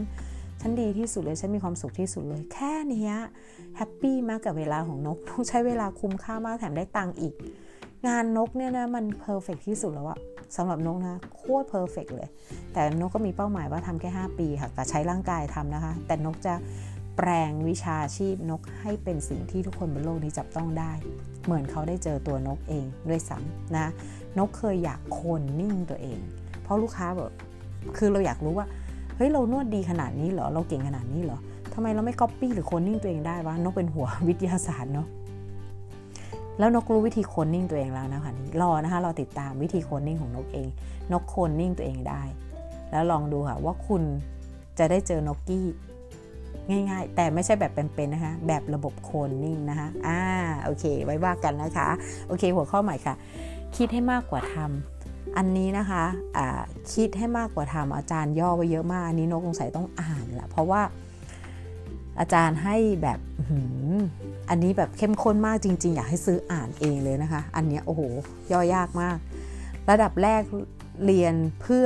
[0.61, 3.09] ฉันดีที่สุดเลยฉันมีความสุขที่สุดเลย แค่นี้
[3.77, 7.33] happy มากกับเวลาของนกนกใช้เวลาคุ้มค่ามากแถมได้ตังค์อีก
[8.07, 10.19] งานนกเนี่ยนะมัน perfect ที่สุดแล้วอะ
[10.55, 12.27] สำหรับนกนะโคตร perfect เลย
[12.73, 16.53] แต่นกก็มีเป้าหมายว่าทำแค่ 5 ปีค่ะแต่ใช้ร่างกายทำนะคะ แต่นกจะ
[17.15, 20.91] แปลงวิชาชีพนกให้เป็นสิ่งที่ทุกคนบนโลกนี้จับต้องได้
[21.45, 23.85] เหมือนเขาได้เจอตัวนกเองด้วยซ้ำนะ
[24.37, 26.19] นกเคยอยากโคนนิ่งตัวเอง
[26.63, 27.31] เพราะลูกค้าแบบ
[27.97, 28.67] คือเราอยากรู้ว่า
[29.15, 31.37] เฮ้ยเรานวดดีขนาดนี้เหรอเราเก่งขนาดนี้เหรอ
[31.73, 35.07] ทำไมเราไม่ก๊อปปี้หรือโคนนิ่งตัวเองได้วะนกเป็นหัววิทยาศาสตร์เนาะ
[36.59, 40.67] แล้วนกรู้วิธีโคนนิ่งตัวเองแล้วนะคะนี่รอนะคะเราติดตามวิธีโคนนิ่งของนกเอง
[41.11, 42.21] นกโคนนิ่งตัวเองได้
[42.91, 44.03] แล้วลองดูค่ะว่าคุณ
[44.79, 45.65] จะได้เจอนกกี้
[46.69, 50.21] ง่ายๆ แต่ไม่ใช่แบบเป็นๆนะคะ แบบระบบโคนนิ่งนะคะอ่า
[50.63, 51.87] โอเค ไว้ว่ากันนะคะ
[52.27, 53.15] โอเค หัวข้อใหม่ค่ะ
[53.77, 56.45] คิดให้มากกว่าทำอันนี้นะคะะ
[56.93, 60.81] คิดให้มากกว่าทำอาจารย์ย่อไว้เยอะมาก อันนี้นกสงสัยต้องอ่านละเพราะว่า
[62.19, 63.19] อาจารย์ให้แบบ
[64.49, 68.01] อันนี้แบบเข้มข้นมากจริง ๆ อยากให้ซื้ออ่านเองเลยนะคะ อันนี้โอ้โห
[68.51, 69.17] ย่อยากมาก
[69.89, 70.41] ระดับแรก
[71.05, 71.85] เรียนเพื่อ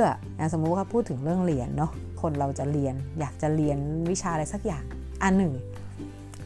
[0.52, 3.78] สมมุติว่าพูดถึงเรื่องเรียนเนาะ คนเราจะเรียน อยากจะเรียน
[4.10, 4.84] วิชาอะไรสักอย่าง
[5.22, 5.54] อันหนึ่ง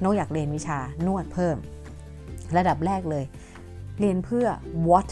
[0.03, 1.57] นกอยากเรียนวิชานวดเพิ่ม
[2.57, 3.25] ระดับแรกเลย
[4.01, 4.47] เรียนเพื่อ
[4.89, 5.09] what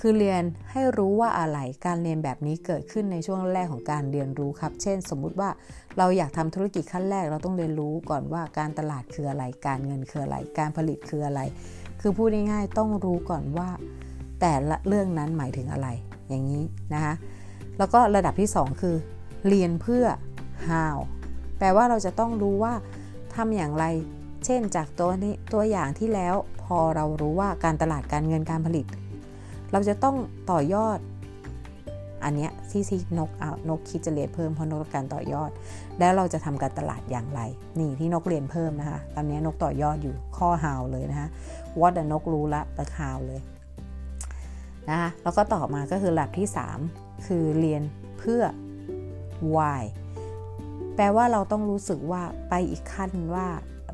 [0.00, 5.50] คือเรียนให้รู้ว่าอะไรการเรียนแบบนี้เกิดขึ้นในช่วงแรกของการเรียนรู้ครับ เช่น สมมุติว่า
[5.98, 11.40] เราอยากทำธุรกิจขั้นแรก เราต้องเรียนรู้ก่อนว่าการตลาดคืออะไร การเงินคืออะไร การผลิตคืออะไร
[12.00, 13.68] คือพูดง่ายๆต้องรู้ก่อนว่า
[14.40, 15.88] แต่ละเรื่องนั้นหมายถึงอะไร
[16.28, 16.62] อย่างนี้
[16.94, 17.14] นะคะ
[17.78, 18.96] แล้วก็ระดับที่ 2 คือ
[19.48, 20.04] เรียนเพื่อ
[20.68, 20.96] how
[21.58, 22.74] แปลว่าเราจะต้องรู้ว่า
[23.34, 23.84] ทำอย่างไร
[24.44, 28.86] เช่น จากตัวนี้ตัวอย่างที่แล้วพอเรารู้ว่าการตลาดการเงินการผลิต
[29.72, 30.16] เราจะต้อง
[30.50, 30.98] ต่อยอด
[32.24, 35.50] อันเนี้ยที่ที่นกเอานกคิดจะเรียนเพิ่มเพราะนกการต่อยอด
[35.98, 37.40] แล้วเราจะทำการตลาดอย่างไร
[37.78, 41.28] นี่ที่นกเรียนเพิ่มนะคะตอนนี้นกต่อยอดอยู่ข้อ how เลยนะคะ
[41.80, 43.40] วัดนกรู้ละแต่ how เลย
[44.88, 46.46] นะคะแล้วก็ต่อมาก็คือหลักที่
[46.86, 47.82] 3 คือเรียน
[48.18, 48.42] เพื่อ
[49.54, 49.82] why
[50.96, 53.46] แปลว่าเราต้องรู้สึกว่าไปอีกขั้นว่า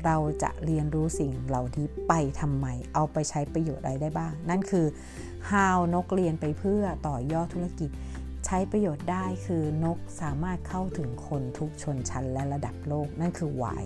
[0.05, 4.85] เราจะเรียนรู้สิ่งเหล่านี้ไปทำไม เอาไปใช้ประโยชน์อะไรได้บ้าง นั่นคือ
[5.51, 7.89] how นกเรียนไปเพื่อต่อยอดธุรกิจ
[8.45, 13.83] ใช้ประโยชน์ได้คือนกสามารถเข้าถึงคนทุกชนชั้นและระดับโลก นั่นคือ why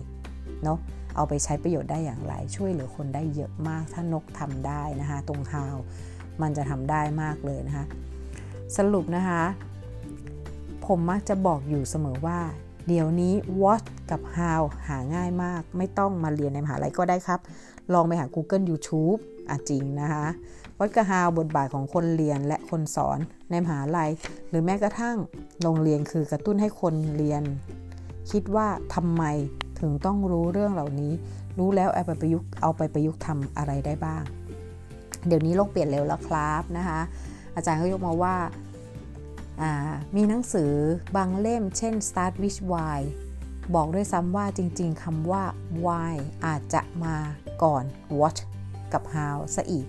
[0.63, 0.79] เนาะ
[1.15, 5.75] เอาไปใช้ประโยชน์ได้อย่างไร ช่วยเหลือคนได้เยอะมาก ถ้านกทำได้นะคะ ตรง how
[6.41, 7.85] มันจะทำได้มากเลยนะคะ
[8.77, 9.43] สรุปนะคะ
[10.87, 12.39] ผมมักจะบอกอยู่เสมอว่า
[12.87, 17.39] เดี๋ยวนี้ what กับ how หาง่ายมาก ไม่ต้องมาเรียนในมหาลัยก็ได้ครับ
[17.93, 19.19] ลองไปหา Google YouTube
[19.49, 20.25] อะจริงนะคะ
[20.77, 23.19] what กับ how บทบาทของคนเรียนและคนสอน
[23.51, 24.09] ในมหาลัย
[24.49, 25.17] หรือแม้กระทั่ง
[25.61, 27.43] โรงเรียนคือกระตุ้นให้คนเรียน
[28.31, 29.23] คิดว่าทำไม
[29.79, 31.13] ถึงต้องรู้เรื่องเหล่านี้
[31.57, 34.23] รู้แล้วเอาไปประยุกต์เอาไปประยุกต์ทำอะไรได้บ้าง
[35.27, 36.99] เดี๋ยวนี้โลกเปลี่ยนเร็วแล้วครับนะคะ
[37.55, 38.35] อาจารย์ก็ยกมาว่า
[40.15, 40.73] มีหนังสือ
[41.15, 42.99] บางเล่มเช่น Start with Why
[43.75, 45.43] บอกด้วยซ้ำว่าจริงๆคำว่า
[45.85, 46.15] why
[46.45, 47.15] อาจจะมา
[47.63, 47.83] ก่อน
[48.19, 48.37] what
[48.93, 49.85] กับ how ซะอีก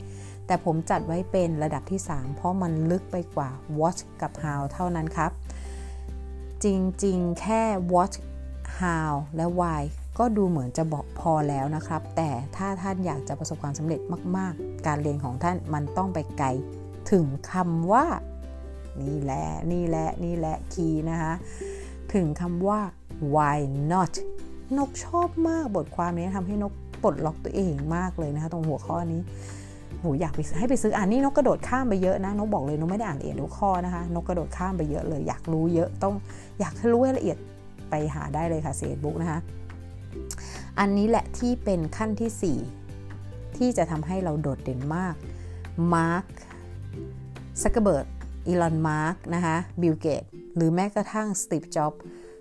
[0.46, 3.50] แต่ผมจัดไว้เป็นระดับที่ 3 เพราะมันลึกไปกว่า
[3.80, 5.30] what กับ how เท่านั้นครับ
[6.64, 6.66] จ
[7.04, 8.12] ริงๆ แค่ what
[8.80, 9.82] how และ why
[10.18, 14.00] ก็ดูเหมือนจะบอกพอแล้วนะครับ แต่ถ้าท่านอยากจะประสบความสำเร็จ
[14.36, 16.48] มาก ๆ การเรียนของท่านมันต้องไปไกล
[17.10, 18.04] ถึงคำว่า
[19.08, 21.32] นี่แหละนี่แหละนี่แหละคีย์นะคะ
[22.14, 22.80] ถึงคำว่า
[23.34, 23.58] why
[23.92, 24.14] not
[24.78, 29.20] นกชอบมากบทความนี้ทำให้นกปลดล็อกตัวเองมากเลยนะคะตรงหัวข้อนี้
[30.00, 36.14] โหอยากไปให้ไปซื้ออ่านนี่นกกระโดดข้ามไปเยอะนะนกบอกเลยนกไม่ได้อ่านละเอียดทุกข้อนะคะนกกระโดดข้ามไปเยอะเลย อยากรู้เยอะต้อง
[36.60, 37.38] อยากรู้ให้ละเอียด
[37.90, 39.40] ไปหาได้เลยค่ะเฟซบุ๊กนะคะ
[40.78, 42.58] อันนี้แหละที่เป็นขั้นที่
[43.06, 45.14] 4 ที่จะทำให้เราโดดเด่นมาก
[45.94, 46.24] มาร์ค
[47.62, 48.06] ซักเกอร์เบิร์ก
[48.48, 50.22] อีลอน มัสก์นะคะบิลเกตส์
[50.54, 51.92] หรือแม้กระทั่งสตีฟจ็อบส์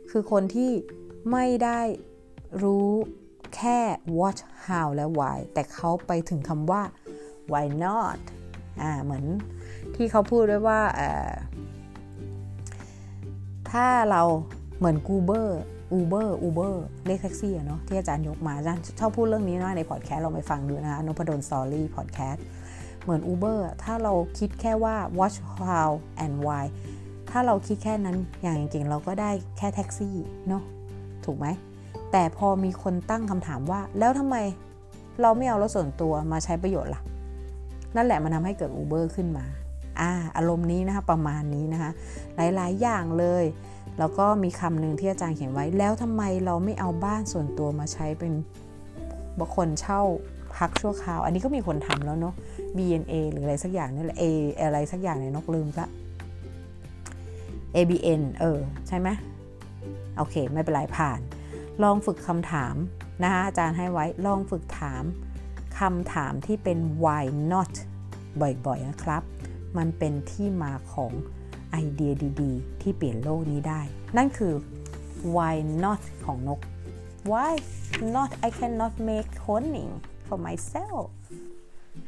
[0.10, 0.72] คือคนที่
[1.32, 1.80] ไม่ได้
[2.64, 2.90] รู้
[3.56, 3.80] แค่
[4.18, 6.82] what how และ why แต่เขาไปถึงคำว่า
[7.52, 8.20] why not
[8.82, 9.26] อ่าเหมือน
[9.96, 10.82] ที่เขาพูดด้วยว่า
[13.72, 14.22] ถ้าเรา
[14.78, 15.50] เหมือน Uber
[16.00, 22.44] Uber Uber เรียกแท็กซี่อะเนาะที่อาจารย์ยกมาอาจารย์ชอบพูดเรื่องนี้มากในพอดแคสต์เราไปฟังดูนะคะนพดลสตอรี่พอดแคสต์
[23.08, 25.92] เหมือน Uber ถ้าเราคิดแค่ว่า what how
[26.24, 26.66] and why
[27.30, 30.16] ถ้าเราคิดแค่นั้นอย่างจริงๆเราก็ได้แค่แท็กซี่
[30.48, 30.64] เนาะ
[31.26, 31.48] ถูกไหม
[32.12, 34.38] แต่พอมีคนตั้งคำถามว่า แล้วทำไม
[35.22, 37.02] เราไม่เอารถส่วนตัวมาใช้ประโยชน์ล่ะ
[37.96, 39.46] นั่นแหละมันทำให้เกิด Uber ขึ้นมา
[40.00, 41.92] อ่าอารมณ์นี้นะคะประมาณนี้นะคะ
[42.36, 43.44] หลายๆ อย่างเลย
[44.00, 48.34] แล้วก็มีคำหนึ่งที่อาจารย์เขียนไว้ แล้วทำไมเราไม่เอาบ้านส่วนตัวมาใช้เป็น
[49.40, 50.02] บางคนเช่า
[50.58, 52.36] พักชั่วคราว อันนี้ก็มีคนทำแล้วเนาะ
[52.78, 54.24] BNA หรืออะไรสักอย่างนี่แหละ A
[54.62, 55.88] อะไรสักอย่างในนกลืมละ
[57.76, 59.10] ABN เออ ใช่ไหม
[60.18, 61.20] โอเค ไม่เป็นไรผ่าน
[61.84, 62.76] ลองฝึกคำถาม
[63.24, 65.04] นะคะอาจารย์ให้ไว้ลองฝึกถาม
[65.80, 67.74] คำถามที่เป็น why not
[68.42, 69.24] บ่อยๆนะครับ
[69.78, 71.12] มันเป็นที่มาของ
[71.72, 73.82] ไอเดียดีๆ ที่เปลี่ยนโลกนี้ได้
[74.18, 74.54] นั่นคือ
[75.36, 76.60] why not ของนก
[77.32, 77.54] why
[78.16, 79.92] not I cannot make honing
[80.28, 81.06] for myself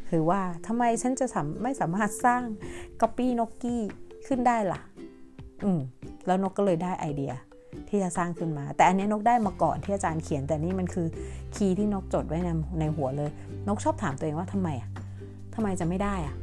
[0.10, 1.26] คือว่าทำไมฉันจะ
[1.64, 2.42] ไม่สามารถสร้าง
[3.02, 3.82] ก๊อปปี้นกกี้
[4.28, 4.82] ขึ้นได้ล่ะ
[5.64, 5.80] อืม
[6.26, 7.34] แล้วนกก็เลยได้ไอเดีย
[7.90, 11.08] ที่จะสร้างขึ้นมา แต่อันนี้นกได้มาก่อนที่อาจารย์เขียน แต่นี่มันคือ
[11.56, 13.30] key ที่นกจดไว้ในในหัวเลย
[13.68, 14.90] นกชอบถามตัวเองว่าทำไมอะ
[15.56, 16.36] ทำไมจะไม่ได้อะ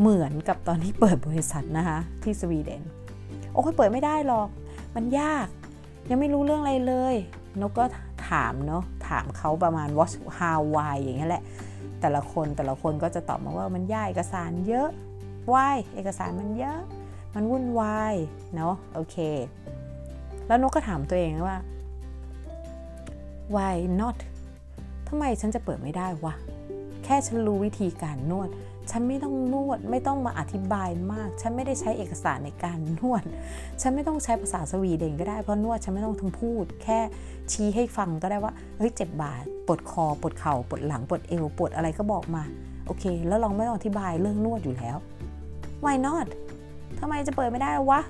[0.00, 2.82] เหมือนกับตอนที่เปิดบริษัทนะคะ ที่สวีเดน
[3.52, 4.48] โอ้ยเปิดไม่ได้หรอก
[4.94, 5.46] มันยาก
[6.10, 7.14] ยังไม่รู้เรื่องอะไรเลย
[7.60, 7.84] นกก็
[8.28, 11.42] ถามเนาะ ถามเขาประมาณ what how why อย่างเงี้ยแหละ
[12.00, 14.88] แต่ละคนแต่ละคนก็จะตอบมาว่ามันยากเอกสารเยอะ
[15.52, 16.78] why เอกสารมันเยอะ
[17.34, 18.14] มันวุ่นวาย
[18.56, 19.16] เนาะโอเค
[20.46, 21.58] แล้วนกก็ถามตัวเองว่า
[23.54, 24.18] why not
[25.08, 26.34] ทำไมฉันจะเปิดไม่ได้วะ
[27.04, 28.48] แค่ฉันรู้วิธีการนวด
[28.90, 33.22] ฉันไม่ต้องนวดไม่ต้องมาอธิบายมาก ฉันไม่ได้ใช้เอกสารในการนวด
[33.80, 36.98] ฉันไม่ต้องใช้ภาษาสวีเดนก็ได้เพราะนวดฉันไม่ต้องทั้งพูด แค่
[37.52, 42.42] ชี้ให้ฟังก็ได้ว่าเฮ้ยเจ็บบาดปวดคอปวดเข่าปวดหลังปวดเอวปวดอะไรก็บอกมา
[42.86, 44.96] โอเค แล้วเราไม่ต้องอธิบายเรื่องนวดอยู่แล้ว
[45.84, 46.26] why not
[46.98, 48.00] ทำไมจะเปิดไม่ได้วะ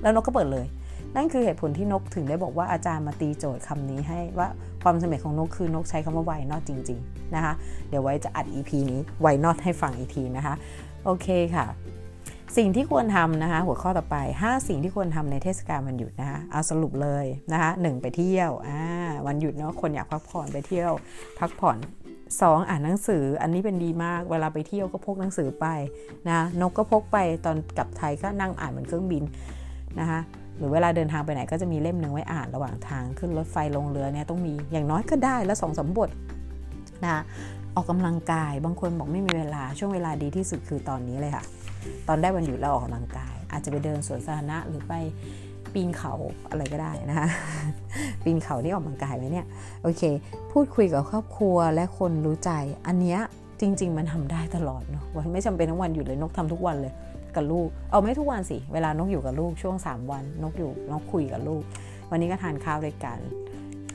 [0.00, 0.66] แล้วนกก็เปิดเลย
[1.16, 4.48] นั่นคือเหตุผลที่นกถึงได้บอกว่าอาจารย์มาตีโจทย์คำนี้ให้ว่า
[4.82, 7.52] ความสำเร็จของนกคือนกใช้คำว่า why not จริง ๆ นะคะ
[7.88, 10.54] เดี๋ยวไว้จะอัด EP นี้ why not ให้ฟังอีกทีนะคะ
[11.04, 11.66] โอเคค่ะ
[12.56, 18.80] สิ่งที่ควรทำนะคะ หัวข้อต่อไป 5 สิ่งที่ควรทำในเทศกาลวันหยุดนะคะเอาสรุปเลยนะคะหไปเที่ยวอ่า
[19.26, 20.92] วันหยุดเนาะคนอยากพักผ่อนไปเที่ยว
[21.38, 21.78] พักผ่อน
[22.22, 25.66] 2อ่านหนังสืออันนี้เป็นดีมาก เวลาไปเที่ยวก็พกหนังสือไป
[26.28, 29.22] นะนกก็พกไปตอนกลับไทยก็นั่งอ่านเหมือนเครื่องบิน
[30.00, 30.20] นะคะ
[30.58, 36.08] หรือเวลาเดินทางไปไหนก็จะมีเล่มหนึ่งไว้อ่านระหว่างทางขึ้นรถไฟลงเรือเนี่ยต้องมีอย่างน้อยก็ได้แล้วสองสมบท
[37.04, 37.22] นะ
[37.74, 41.44] ออกกำลังกายบางคนบอกไม่มีเวลาช่วงเวลาดีที่สุดคือตอนนี้เลยค่ะ
[42.08, 44.94] ตอนได้วันหยุดเราออกกำลังกาย อาจจะไปเดินสวนสาธารณะหรือไป
[45.72, 46.14] ปีนเขา
[46.50, 47.28] อะไรก็ได้นะคะ
[48.24, 49.46] ปีนเขาที่ออกกำลังกายไหมเนี่ย
[49.82, 50.02] โอเค
[50.52, 52.50] พูดคุยกับครอบครัวและคนรู้ใจ
[52.86, 53.20] อันเนี้ย
[53.60, 56.92] จริง ๆ มันทำได้ตลอดเนาะวันไม่จำเป็นทั้งวันหยุดเลยนกทำทุกวันเลย
[57.36, 61.62] กับลูก เอาไม่ทุกวันสิ เวลานกอยู่กับลูกช่วง 3 วัน นกอยู่นกคุยกับลูก
[62.10, 63.18] วันนี้ก็ทานข้าวด้วยกัน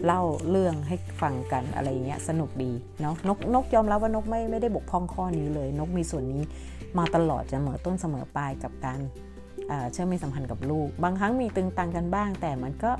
[0.05, 6.41] เล่าเรื่องให้ฟังกันอะไรเงี้ยสนุกดีเนาะนกนกยอมรับว่านกไม่ไม่ได้บกพร่องข้อนี้เลย นกมีส่วนนี้
[6.97, 8.99] มาตลอดเสมอต้นเสมอปลายกับการ
[9.91, 12.91] เชื่อมมีสัมพันธ์กับลูก บางครั้งมีตึงตังกันบ้าง แต่มันก็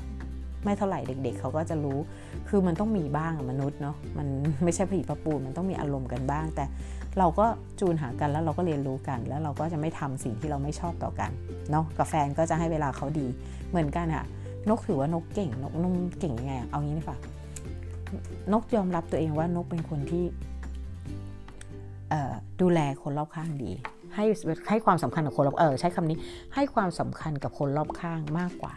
[0.64, 1.98] ไม่เท่าไหร่เด็ก ๆ เขาก็จะรู้
[2.48, 4.28] คือมันต้องมีบ้างมนุษย์เนาะ มัน
[4.64, 6.64] ไม่ใช่ผีประปูมันต้องมีอารมณ์กันบ้าง แต่
[7.18, 7.46] เราก็
[7.80, 11.30] จูนหากันแล้วเราก็เรียนรู้กัน แล้วเราก็จะไม่ทำสิ่งที่เราไม่ชอบต่อกัน
[11.70, 13.26] เนาะกับแฟนก็จะให้เวลาเขาดี
[13.70, 14.24] เหมือนกันอะ
[14.68, 17.18] นกถือว่านกเก่งนกนุ่มเก่งยังไงเอางี้ดีกว่า
[18.52, 20.24] นกยอมรับตัวเองว่านกเป็นคนที่
[22.60, 23.70] ดูแลคนรอบข้างดี
[24.14, 24.24] ให้
[24.68, 26.18] ให้ความสำคัญกับคนรอบเออใช้คำนี้
[26.54, 28.74] ให้ความสำคัญกับคนรอบข้างมากกว่า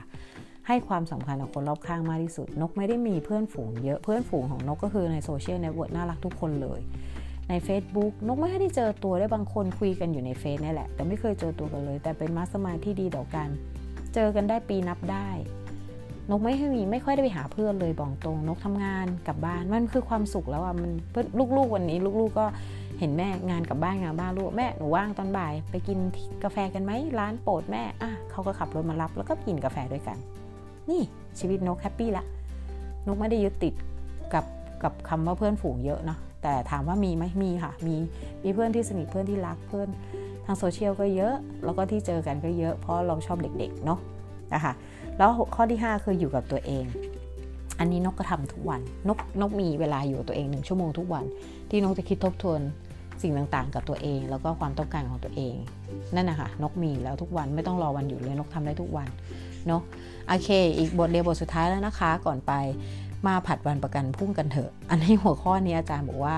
[0.68, 6.80] ให้ความสำคัญกับคนรอบข้างมากที่สุด นกไม่ได้มีเพื่อนฝูงเยอะเพื่อนฝูงของนกก็คือใน social network น่ารักทุกคนเลย
[7.50, 13.48] ใน Facebook นกไม่ได้เจอตัวได้บางคนคุยกันอยู่ในเฟซนี่แหละ แต่ไม่เคยเจอตัวกันเลย แต่เป็นมาสมาชิกที่ดีต่อกัน
[14.14, 15.30] เจอกันได้ปีนับได้
[16.30, 20.92] นกไม่ให้มีไม่ค่อยได้ไปหาเพื่อนเลยบอกตรงนกทำงานกลับบ้านมันคือความสุขแล้วอะมัน
[21.58, 22.46] ลูกๆวันนี้ลูกๆก็
[23.00, 26.00] เห็นแม่งานกลับบ้านงานบ้านลูกแม่หนูว่างตอนบ่าย ไปกิน
[26.44, 30.18] กาแฟกันไหมร้านโปรดแม่อะเขาก็ขับรถมารับ แล้วก็กินกาแฟด้วยกัน
[30.90, 31.02] นี่
[31.40, 32.26] ชีวิตนกแฮปปี้ละ
[33.08, 33.74] นกไม่ได้ยึดติด
[34.34, 34.46] กับ
[34.84, 37.96] กับคำว่าเพื่อนฝูงเยอะเนาะ แต่ถามว่ามีไหมมีค่ะ มี
[38.44, 39.90] มีเพื่อนที่สนิทเพื่อนที่รักเพื่อน
[40.46, 41.34] ทางโซเชียลก็เยอะ
[41.64, 44.00] แล้วก็ที่เจอกันก็เยอะ เพราะเราชอบเด็กๆเนาะ
[44.54, 44.74] นะคะ
[45.18, 46.86] แล้วข้อที่ 5 คืออยู่กับตัวเอง
[47.80, 51.26] อันนี้นกก็ทำทุกวันนกนกมีเวลาอยู่ตัวเองหนึ่งชั่วโมงทุกวัน
[51.70, 52.62] ที่นกจะคิดทบทวน
[53.22, 55.56] สิ่งต่างๆ กับตัวเอง แล้วก็ความต้องการของตัวเอง
[56.16, 59.08] นั่นนะคะนกมีแล้วทุกวันไม่ต้องรอวันหยุดเลยนกทำได้ทุกวัน
[59.68, 59.82] เนาะ
[60.28, 62.54] โอเค อีกบทเรียนบทสุดท้ายแล้วนะคะก่อนไป
[63.28, 66.38] มาผัดวันประกันพุ่งกันเถอะ อันนี้หัวข้อนี้อาจารย์บอกว่า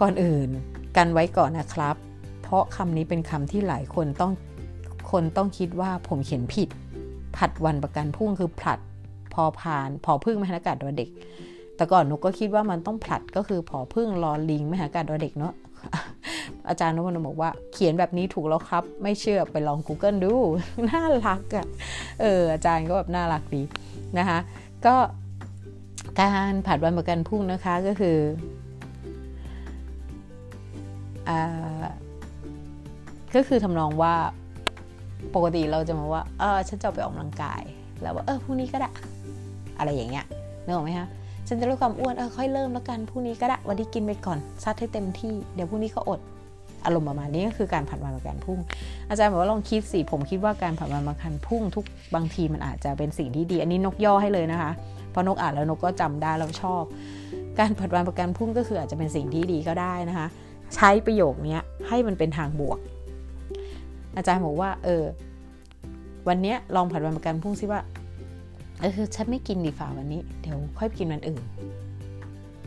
[0.00, 0.48] ก่อนอื่น
[0.96, 1.96] กันไว้ก่อนนะครับ
[2.42, 4.32] เพราะคำนี้เป็นคำที่หลายคนต้อง
[5.10, 6.68] คนต้องคิดว่าผมเขียนผิด
[7.36, 8.78] ผัดวันประกันพุ่งคือผลัด
[9.34, 11.10] พอพาน พอพึ่งมหากาศตัวเด็ก
[11.76, 15.54] แต่ก่อนนุกก็คิดว่ามันต้องผลัดก็คือพอพึ่งรอลิงมหากาศตัวเด็กเนาะ
[16.68, 20.34] อาจารย์นุพนบอกว่าเขียนแบบนี้ถูกแล้วครับ ไม่เชื่อไปลอง Google ดู
[20.90, 21.66] น่ารักอะ่ะ
[22.20, 23.62] เออ อาจารย์ก็แบบน่ารักดี
[24.18, 24.38] นะคะ
[24.86, 24.94] ก็
[26.20, 28.18] การผัดวันประกันพุ่งนะคะก็คือ
[31.28, 31.30] อ
[33.34, 34.14] ก็คือทำนองว่า
[35.34, 37.62] ปกติเราจะมาว่าเออฉันจะไปออกกำลังกาย
[38.02, 38.90] แล้วว่าเออพรุ่งนี้ก็ได้
[39.78, 40.24] อะไรอย่างเงี้ย
[40.64, 41.08] นึกออกไหมคะ
[41.48, 46.20] ฉันจะลดความอ้วนเออค่อยเริ่มแล้วกันพรุ่งนี้ก็ได้วันนี้กินไปก่อนซัดให้เต็มที่เดี๋ยวพรุ่งนี้ก็อด
[46.84, 48.58] อารมณ์ประมาณนี้ก็คือการผัดวันประกันพุ่ง
[49.08, 54.70] อาจารย์บอกว่าลองคิดสิผมคิดว่าการผัดวันประกันพุ่งทุกบางทีมันอาจจะเป็นสิ่งที่ดี อันนี้นกย่อให้เลยนะคะ
[55.10, 56.82] เพราะนกอ่านแล้วนกก็จำได้แล้วชอบ
[57.58, 60.28] การผัดวันประกันพรุ่งก็คืออาจจะเป็นสิ่งที่ดีก็ได้นะคะ
[60.74, 62.78] ใช้ประโยคนี้ให้มันเป็นทางบวก
[64.16, 65.04] อาจารย์บอกว่า เออ
[66.28, 67.80] วันนี้ลองผัดวันประกันพรุ่งซิว่า
[68.80, 71.42] เออฉันไม่กินดีฝ่าวันนี้เดี๋ยวค่อยกินวันอื่น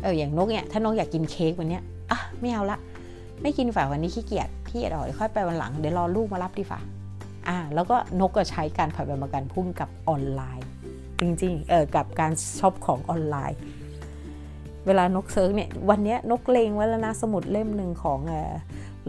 [0.04, 1.80] เอออย่างนกเนี่ยถ้านกอยากกินเค้กวันนี้
[2.12, 2.78] อะไม่เอาละ
[3.42, 6.80] ไม่กินฝ่าวันนี้ขี้เกียจขี้เกียจออกเดี๋ยวค่อยไปวันหลังเดี๋ยวรอลูกมารับดีฝ่า
[7.48, 10.71] อ่าแล้วก็นกก็ใช้การผัดวันประกันพรุ่งกับออนไลน์
[11.22, 13.60] จริงๆเออกับการ shop ของออนไลน์
[14.88, 18.54] เวลานก search เนี่ยวันนี้นกเลงไว้แล้วนะสมุดเล่มหนึ่งของเออ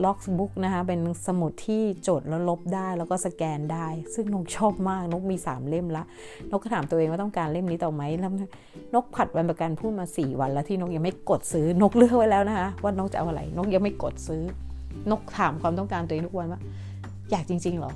[0.05, 6.03] Rocketbook นะคะเป็นสมุดที่จดแล้วลบได้แล้วก็สแกนได้ ซึ่งนกชอบมากนกมี 3 เล่มละ
[6.51, 8.33] นกก็ถามตัวเองว่าต้องการเล่มนี้ต่อไหมแล้ว
[8.95, 14.43] นกผัดวันประกันพรุ่งมา 4 วันแล้วที่นกยังไม่กดซื้อนกเลือกไว้แล้วนะคะว่านกจะเอาอะไร นกยังไม่กดซื้อ
[15.11, 16.61] นกถามความต้องการตัวเองทุกวันว่า
[17.31, 17.93] อยากจริงๆหรอ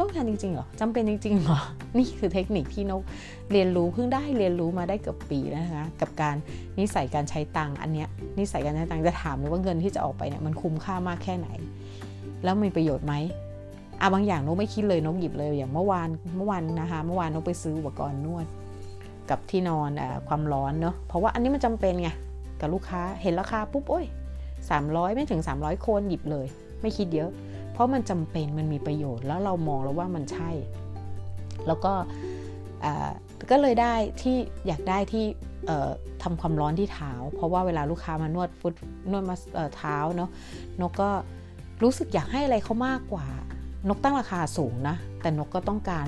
[0.00, 1.60] ต้องการจริงๆเหรอจำเป็นจริงๆเหรอ
[1.98, 3.02] นี่คือเทคนิคที่นก
[3.52, 6.36] เรียนรู้เพิ่งได้เรียนรู้มาได้เกือบปีนะคะกับการ
[6.78, 11.48] นิสัยการใช้ตังค์อันเนี้ยนิสัยการใช้ตังค์จะถามเลยว่าเงินที่จะออกไปเนี่ยมันคุ้มค่ามากแค่ไหน
[12.44, 13.14] แล้วมีประโยชน์ไหม
[14.00, 18.46] อะบางอย่างนกไม่คิดเลยนกหยิบเลยอย่างเมื่อวานเมื่อวานนะคะเมื่อวานนกไปซื้ออุปกรณ์นวด
[19.30, 22.10] กับที่นอนอความร้อนเนาะเพราะว่าอันนี้มันจำเป็นไง
[22.60, 24.06] กับลูกค้าเห็นราคาปุ๊บโอ้ย
[24.60, 26.46] 300 ไม่ถึง 300 คนหยิบเลย
[26.82, 27.30] ไม่คิดเยอะ
[27.78, 30.50] ราะมันจำเป็นมันมีประโยชน์แล้วเรามองแล้วว่ามันใช่
[31.66, 31.92] แล้วก็
[33.50, 35.24] ก็เลยได้ที่อยากได้ที่
[36.22, 38.74] ทำความร้อนที่เท้า เพราะว่าเวลาลูกค้ามานวดฟุต
[39.10, 39.36] นวดมา
[39.76, 40.30] เท้าเนาะ
[40.80, 41.10] นกก็
[41.82, 43.26] รู้สึกอยากให้อะไรเขามากกว่า
[43.88, 46.06] นกตั้งราคาสูงนะ แต่นกก็ต้องการ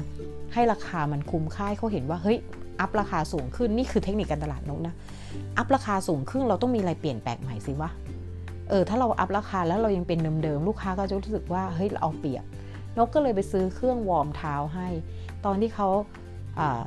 [0.54, 2.38] ให้ราคามันคุ้มค่าเขาเห็นว่าเฮ้ย
[2.80, 4.94] up ราคาสูงขึ้นนี่คือเทคนิคการตลาดนกนะ
[5.58, 7.90] up ราคาสูงขึ้นเราต้องมีอะไรเปลี่ยนแปลงใหม่สิวะ
[8.70, 12.44] เออถ้าเรา up ราคาแล้วเรายังเป็นเดิมๆลูกค้าก็จะรู้สึกว่าเฮ้ยเราเอาเปรียบ
[12.98, 14.88] นกก็เลยไปซื้อเครื่อง warm เท้าให้
[15.44, 15.88] ตอนที่เขา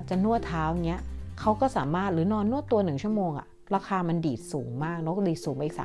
[0.10, 1.02] จะนวดเท้าเนี้ย
[1.40, 5.76] เขาก็สามารถหรือนอนนวดตัวหนึ่งชั่วโมงอะราคามันดีดสูงมากนกดีดสูงไปอีก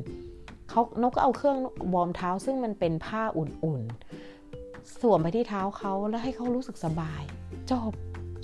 [0.00, 1.56] 30%เขานกก็เอาเครื่อง
[1.94, 7.22] warm เท้าซึ่งมันเป็นผ้าอุ่นๆสวมไปที่เท้าเขาแล้วให้เขารู้สึกสบาย
[7.70, 7.92] จบ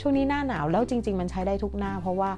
[0.00, 2.30] ช่วงนี้หน้าหนาวแล้วจริง ๆ มันใช้ได้ทุกหน้า เพราะว่า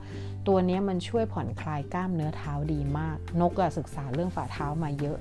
[0.49, 5.19] ตัวนี้มันช่วยผ่อนคลายกล้ามเนื้อเท้าดีมาก นกศึกษาเรื่องฝ่าเท้ามาเยอะ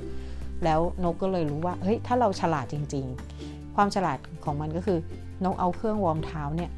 [0.63, 3.05] แล้วนกก็เลยรู้ว่าเฮ้ยถ้าเราฉลาดจริง
[3.39, 4.99] ๆ ความฉลาดของมันก็คือ
[5.45, 6.71] นกเอาเครื่องวอร์มเท้าเนี่ย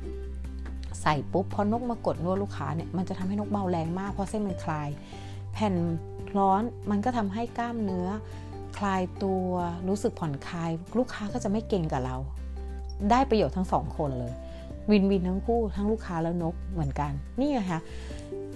[1.02, 4.90] ใส่ปุ๊บพอนกมากดนวดลูกค้าเนี่ยมันจะทำให้นกเบาแรงมาก เพราะเส้นมันคลาย
[5.54, 5.76] แผ่น
[6.38, 8.08] ร้อนมันก็ทำให้กล้ามเนื้อ
[8.78, 9.50] คลายตัว
[9.88, 12.18] รู้สึกผ่อนคลาย ลูกค้าก็จะไม่เก่งกับเรา
[13.12, 14.34] ได้ประโยชน์ทั้งสองคนเลย
[14.92, 17.82] วินวินทั้งคู่ทั้งลูกค้าแล้วนกเหมือนกัน นี่ไงคะ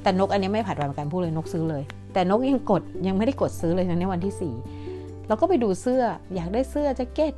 [0.04, 1.84] แต่นกอันนี้ไม่ผัดวันประกันพูดเลยนกซื้อเลย
[2.14, 6.04] แต่นกยังกดยังไม่ได้กดซื้อเลยในวันที่ 4 เราก็ไปดูเสื้อ
[6.36, 7.34] อยากได้เสื้อแจ็คเก็ต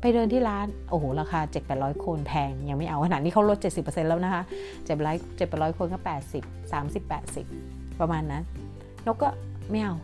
[0.00, 5.70] ไปเดินที่ร้าน โอ้โห ราคา 7 8 0 0คนแพง ยังไม่เอาขนาดนี้เขาลด 70%แล้วนะคะ7 8 0 0 7 8 0
[5.70, 5.98] 0คนก็
[6.36, 7.02] 80 30
[7.50, 8.42] 80 ประมาณนั้น
[9.06, 9.28] นกก็
[9.70, 9.94] ไม่เอา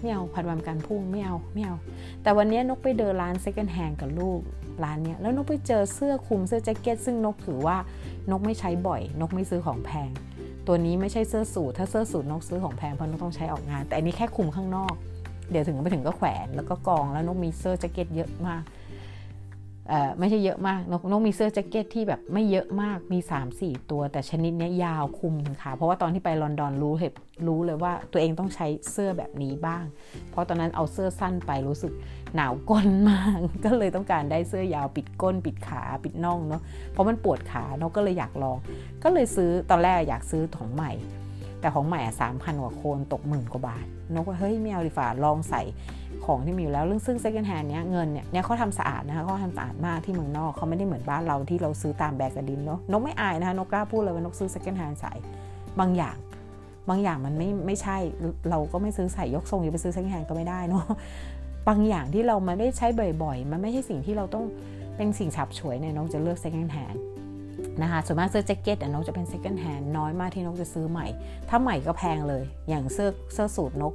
[0.00, 1.76] ไม่เอาพันวันการพุ่งไม่เอาไม่เอา
[2.22, 4.40] แต่วันนี้นกไปเดินร้าน second hand กับลูก
[4.84, 7.76] ร้านเนี้ยแล้วนกไปเจอเสื้อคลุมเสื้อแจ็คเก็ตซึ่งนกถือว่า
[8.30, 10.10] นกไม่ใช้บ่อย นกไม่ซื้อของแพง
[10.68, 14.94] ตัวนี้ไม่ใช่เสื้อสูทถ้าเสื้อสูทนกซื้อของแพงเพราะนกต้องใช้ออกงาน แต่อันนี้แค่คลุมข้างนอก
[15.50, 18.62] เดี๋ยวถึงไปถึงก็แขวนแล้วก็กองแล้วนกมีเสื้อแจ็คเก็ตเยอะมาก
[20.18, 23.18] ไม่ใช่เยอะมากนกนกมีเสื้อแจ็คเก็ตที่แบบไม่เยอะมากมี
[23.54, 27.16] 3-4 ตัว แต่ชนิดนี้ยาวคลุมถึงขาเพราะว่าตอนที่ไปลอนดอนรู้เหตุ
[27.46, 29.84] รู้เลยว่าตัวเองต้องใช้เสื้อแบบนี้บ้าง
[30.30, 31.92] เพราะตอนนั้นเอาเสื้อสั้นไปรู้สึก
[32.34, 36.62] หนาวก้นมาก ก็เลยต้องการได้เสื้อยาวปิดก้น ปิดขาปิดน่องเนาะ
[36.92, 38.58] เพราะมันปวดขานกก็เลยอยากลอง
[39.04, 40.92] ก็เลยซื้อตอนแรกอยากซื้อของใหม่
[41.60, 43.84] แต่ของใหม่อะสามพันกว่าโคนตกหมื่นกว่าบาท
[44.14, 45.62] นกว่าเฮ้ยไม่เอาดีฝ่าลองใส่
[46.24, 55.12] ของที่มีอยู่แล้วเรื่องซึ่ง second hand เนี้ยเงินเนี่ยเนี่ยเขาทำสะอาดนะคะเขาทำสะอาดมากที่เมืองนอกเขาไม่ได้เหมือนบ้านเราที่เราซื้อตามแบกกระดินเนาะนกไม่อายนะคะนกกล้าพูดเลยว่านกซื้อ second hand ใส่
[55.80, 56.16] บางอย่าง
[56.88, 57.96] บางอย่างมันไม่ไม่ใช่
[58.50, 60.84] เราก็ไม่ซื้อใส่ยกทรงอยู่ไปซื้อ second hand ก็ไม่ได้เนาะ
[61.68, 62.86] บางอย่างที่เรามันไม่ใช้
[63.22, 64.44] บ่อยๆ มันไม่ใช่สิ่งที่เราต้อง
[64.96, 66.98] เป็นสิ่งฉับฉวยเนี่ยน้องจะเลือก second hand
[67.82, 71.06] นะคะส่วนมากเสื้อแจ็คเก็ตน้องจะเป็น second hand น้อยมากที่นกจะซื้อใหม่
[71.48, 73.92] ถ้าใหม่ก็แพงเลย อย่างเสื้อเสื้อสูทนก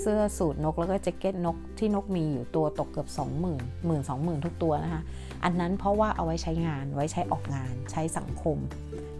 [0.00, 3.56] เสื้อสูทนกแล้วก็แจ็คเก็ตนกที่นกมีอยู่ตัวตกเกือบ 2 0 0 0 0
[3.88, 5.02] 0 0 2 0,000 ทุกตัวนะคะ
[5.44, 8.56] อันนั้นเพราะว่าเอาไว้ใช้งานไว้ใช้ออกงานใช้สังคม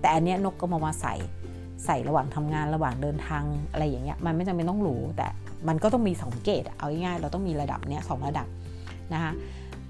[0.01, 1.15] แต่อันเนี้ยนกก็มามาใส่
[1.85, 5.27] ใส่ระหว่างทำงานระหว่างเดินทางอะไรอย่างเงี้ยมันไม่จำเป็นต้องหรูแต่
[5.69, 8.47] มันก็ต้องมี2เกรดเอาง่ายๆเราต้องมีระดับเนี้ยสระดับ
[9.15, 9.33] นะคะ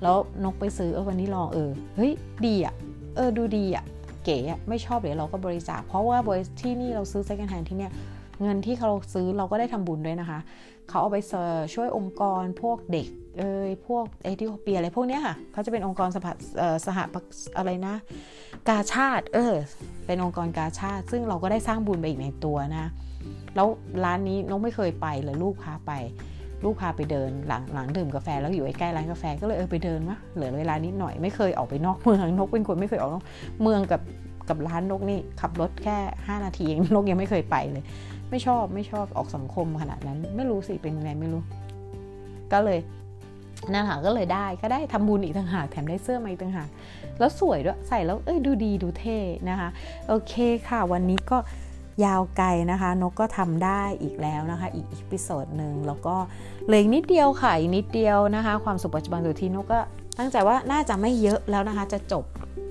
[0.02, 2.12] แล้วนกไปซื้อเออวันนี้ลองเออเฮ้ย
[2.46, 2.74] ดีอะ
[3.16, 3.84] เออดูดีอะ
[4.24, 7.92] เก๋อะไม่ชอบเดี๋ยวเราก็บริจาคเพราะว่าบริที่นี่เราซื้อ second hand ที่เนี้ย
[8.42, 10.38] เงินที่เขาซื้อเราก็ได้ทำบุญด้วยนะคะ
[10.88, 11.18] เขาเอาไป
[11.74, 13.06] ช่วยองค์กรพวกเด็ก
[13.38, 16.26] เอ้ยพวกเอธิโอเปียอะไรพวกเนี้ยค่ะเขาจะเป็นองค์กรสห
[16.86, 16.98] สห
[17.56, 17.94] อะไรนะ
[18.68, 19.54] กาชาติเออ
[20.06, 22.86] เป็นองค์กรกาชาติ ซึ่งเราก็ได้สร้างบุญไปอีกในตัวนะ
[23.56, 23.68] แล้ว
[24.04, 25.92] ร้านนี้น้องไม่เคยไปเลยลูกพาไป
[26.64, 33.24] ลูกพาไปเดินหลังหลังดื่มกาแฟแล้วอยู่ใกล้ร้านกาแฟก็เลยเออไปเดินมะเหลือเวลานิดหน่อยไม่เคยออกไปนอกเมืองนกเป็นคนไม่เคยออกนอก
[33.62, 34.00] เมืองกับ
[34.48, 37.84] กับร้านนกนี่ขับรถแค่ 5 นาทีเองนกยังไม่เคยไปเลย
[38.30, 41.42] ไม่ชอบไม่ชอบออกสังคมขนาดนั้น ไม่รู้สิเป็นไงไม่รู้
[42.52, 42.78] ก็เลย
[43.72, 46.68] นั่นค่ะก็เลยได้ก็ได้ทำบุญอีกต่างหากแถมได้เสื้อมาอีกต่างหาก
[47.18, 49.18] แล้วสวยด้วยใส่แล้วเอ้ยดูดีดูเท่
[49.50, 49.68] นะคะ
[50.08, 50.34] โอเค
[50.68, 51.38] ค่ะ วันนี้ก็
[52.04, 56.16] ยาวไกลนะคะ นกก็ทำได้อีกแล้วนะคะ อีก episode หนึ่งแล้วก็
[56.68, 59.80] เหลืออีกนิดเดียวค่ะอีกนิดเดียวนะคะ ความสุขปัจจุบันตัวที่นกก็
[60.18, 62.24] ตั้งใจว่าน่าจะไม่เยอะแล้วนะคะ จะจบ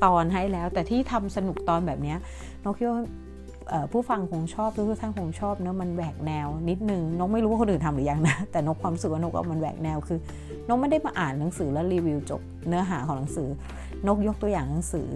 [0.06, 2.16] ตอนให้แล้ว แต่ที่ทำสนุกตอนแบบนี้
[2.64, 3.02] นกคิดว่า
[3.92, 10.20] ผู้ฟังคงชอบทุกท่านคงชอบเนะมันแหวกแนวนิดนึงนกไม่รู้ว่าคนอื่นทำหรือยังนะ แต่นกความรู้สึกว่านกว่ามันแหวกแนวคือ
[10.68, 13.50] นกไม่ได้มาอ่านหนังสือแล้วรีวิวจบเนื้อหาของหนังสือ
[14.08, 15.10] นกยกตัวอย่างหนังสือ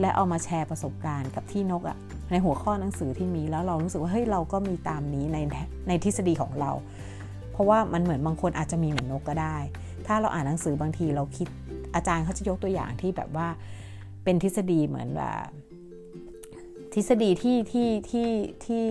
[0.00, 1.96] และเอามาแชร์ประสบการณ์กับที่นกอะ
[2.30, 5.38] ในหัวข้อหนังสือที่มีแล้วเรารู้สึกว่าเฮ้ยเราก็มีตามนี้ใน
[5.88, 6.70] ในทฤษฎีของเรา
[7.52, 9.56] เพราะว่ามันเหมือนบางคนอาจจะมีเหมือนนกก็ได้
[10.06, 11.48] ถ้าเราอ่านหนังสือบางทีเราคิด
[11.94, 13.48] อาจารย์เขาจะยกตัวอย่างที่แบบว่า
[14.24, 15.46] เป็นทฤษฎีเหมือนแบบ
[16.94, 18.30] ทฤษฎีที่ที่ที่
[18.64, 18.84] ที่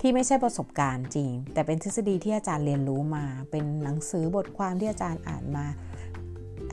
[0.00, 5.66] ที่ไม่ใช่ประสบการณ์จริง แต่เป็นทฤษฎีที่อาจารย์เรียนรู้มา เป็นหนังสือบทความที่อาจารย์อ่านมา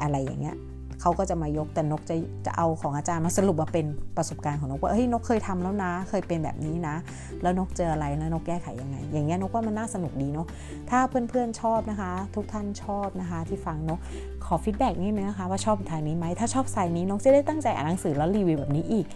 [0.02, 0.58] อะไรอย่างเงี้ย
[1.02, 2.16] เขาก็จะมายกแต่นกจะ
[2.46, 3.86] จะเอาของอาจารย์มาสรุปมาเป็น
[4.18, 6.96] ประสบการณ์ของนกว่าเฮ้ยนกเคยทำแล้วนะ เคยเป็นแบบนี้นะ
[7.42, 10.48] แล้วนกเจออะไรแล้วนกแก้ไขยังไง อย่างเงี้ยนกว่ามันน่าสนุกดีเนาะ
[10.90, 14.00] ถ้าเพื่อนๆชอบนะคะ ทุกท่านชอบนะคะ ที่ฟังนก
[14.46, 19.08] ขอฟีดแบ็กนิดนึงนะคะว่าชอบทางนี้ไหมถ้าชอบสายนี้นกจะได้ตั้งใจอ่านหนังสือแล้วรีวิวแบบนี้อีก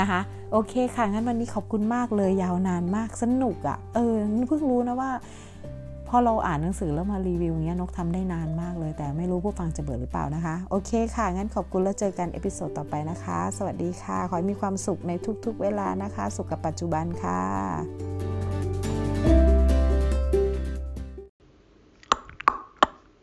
[0.00, 0.20] นะคะ
[0.52, 4.14] โอเคค่ะ งั้นวันนี้ขอบคุณมากเลยยาวนานมากสนุกอะ่ะ เออ
[4.48, 5.10] เพิ่งรู้นะว่า
[6.08, 15.12] พอเราอ่านหนังสือแล้วมารีวิวเงี้ยนกทำได้นานมากเลย แต่ไม่รู้ผู้ฟังจะเบื่อหรือเปล่านะคะ โอเคค่ะ งั้นขอบคุณแล้วเจอกัน episode ต่อไปนะคะ สวัสดีค่ะ ขอให้มีความสุขใน
[15.44, 17.40] ทุกๆ เวลานะคะ สุขกับปัจจุบันค่ะ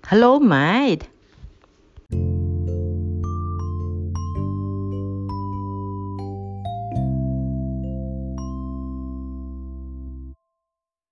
[0.10, 1.15] Hello, mate.